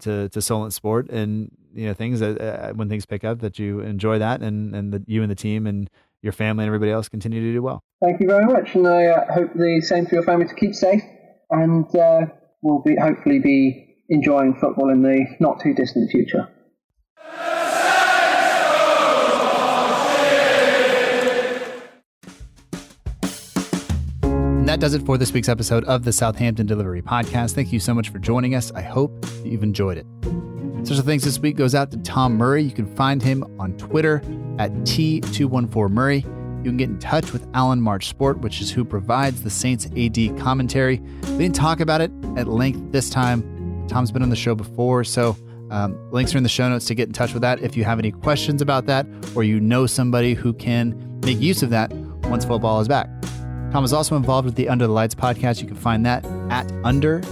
[0.00, 3.58] to to Solent Sport and you know things that uh, when things pick up that
[3.58, 5.90] you enjoy that and and that you and the team and
[6.22, 7.82] your family and everybody else continue to do well.
[8.00, 10.74] Thank you very much, and I uh, hope the same for your family to keep
[10.74, 11.02] safe,
[11.50, 12.26] and uh,
[12.62, 16.46] we'll be hopefully be enjoying football in the not too distant future.
[24.22, 27.54] And that does it for this week's episode of the Southampton Delivery Podcast.
[27.54, 28.70] Thank you so much for joining us.
[28.72, 30.06] I hope you've enjoyed it.
[30.86, 32.62] Special thanks this week goes out to Tom Murray.
[32.62, 34.16] You can find him on Twitter
[34.58, 36.22] at T214Murray.
[36.64, 39.86] You can get in touch with Alan March Sport, which is who provides the Saints
[39.96, 40.98] AD commentary.
[40.98, 43.61] We didn't talk about it at length this time.
[43.92, 45.36] Tom's been on the show before, so
[45.70, 47.84] um, links are in the show notes to get in touch with that if you
[47.84, 51.92] have any questions about that or you know somebody who can make use of that
[52.24, 53.08] once football is back.
[53.70, 55.60] Tom is also involved with the Under the Lights podcast.
[55.60, 57.22] You can find that at under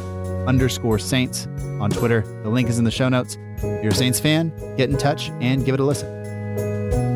[0.47, 1.47] underscore Saints
[1.81, 2.20] on Twitter.
[2.43, 3.39] The link is in the show notes.
[3.57, 6.19] If you're a Saints fan, get in touch and give it a listen.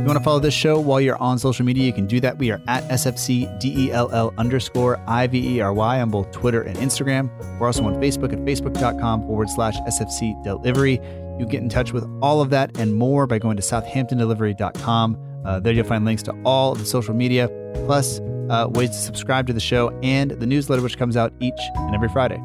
[0.04, 2.36] You want to follow this show while you're on social media, you can do that.
[2.36, 5.62] We are at SFCDELL underscore IVERY
[6.02, 7.30] on both Twitter and Instagram.
[7.58, 11.00] We're also on Facebook at facebook.com forward slash SFC delivery.
[11.38, 15.42] You get in touch with all of that and more by going to southamptondelivery.com.
[15.46, 17.48] Uh, there you'll find links to all of the social media,
[17.86, 18.20] plus
[18.50, 21.94] uh, ways to subscribe to the show and the newsletter, which comes out each and
[21.94, 22.42] every Friday.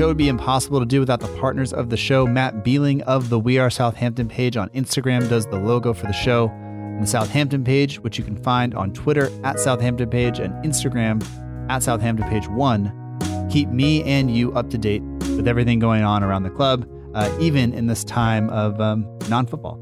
[0.00, 2.26] Show would be impossible to do without the partners of the show.
[2.26, 6.12] Matt Beeling of the We Are Southampton page on Instagram does the logo for the
[6.14, 6.48] show.
[6.48, 11.22] and the Southampton page, which you can find on Twitter at Southampton Page and Instagram
[11.68, 16.24] at Southampton Page 1, keep me and you up to date with everything going on
[16.24, 19.78] around the club, uh, even in this time of um, non football.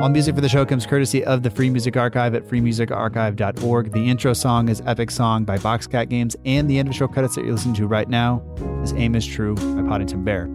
[0.00, 3.92] All music for the show comes courtesy of the Free Music Archive at freemusicarchive.org.
[3.92, 7.34] The intro song is Epic Song by Boxcat Games, and the end of show credits
[7.34, 8.42] that you're listening to right now
[8.82, 10.50] is Aim is True by Podington Bear.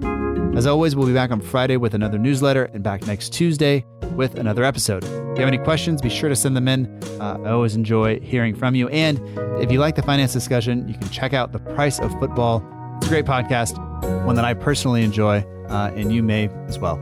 [0.56, 3.84] As always, we'll be back on Friday with another newsletter and back next Tuesday
[4.16, 5.04] with another episode.
[5.04, 6.86] If you have any questions, be sure to send them in.
[7.20, 8.90] Uh, I always enjoy hearing from you.
[8.90, 9.20] And
[9.60, 12.64] if you like the finance discussion, you can check out The Price of Football.
[12.98, 13.76] It's a great podcast,
[14.24, 17.00] one that I personally enjoy, uh, and you may as well.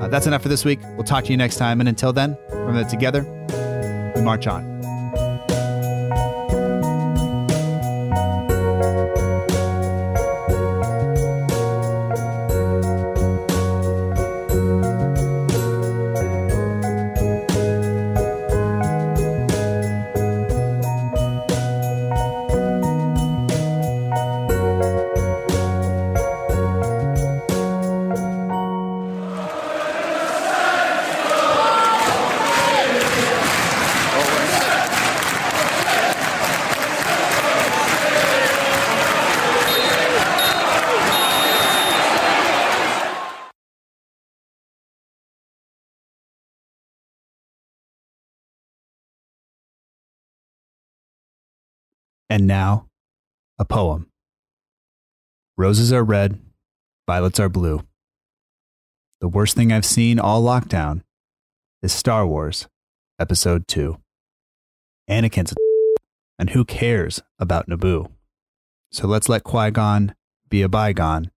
[0.00, 0.80] Uh, that's enough for this week.
[0.94, 1.80] We'll talk to you next time.
[1.80, 3.24] And until then, from that together,
[4.14, 4.77] we march on.
[52.30, 52.88] And now,
[53.58, 54.10] a poem.
[55.56, 56.38] Roses are red,
[57.06, 57.82] violets are blue.
[59.22, 61.02] The worst thing I've seen all lockdown
[61.82, 62.68] is Star Wars
[63.18, 63.98] Episode 2.
[65.08, 65.54] Anakin's
[66.38, 68.10] and who cares about Naboo?
[68.92, 70.14] So let's let Qui Gon
[70.50, 71.30] be a bygone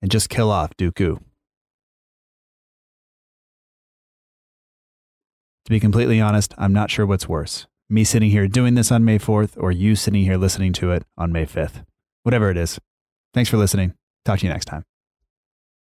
[0.00, 1.18] and just kill off Dooku.
[5.64, 9.04] To be completely honest, I'm not sure what's worse me sitting here doing this on
[9.04, 11.84] May 4th or you sitting here listening to it on May 5th.
[12.22, 12.78] Whatever it is.
[13.34, 13.94] Thanks for listening.
[14.24, 14.84] Talk to you next time.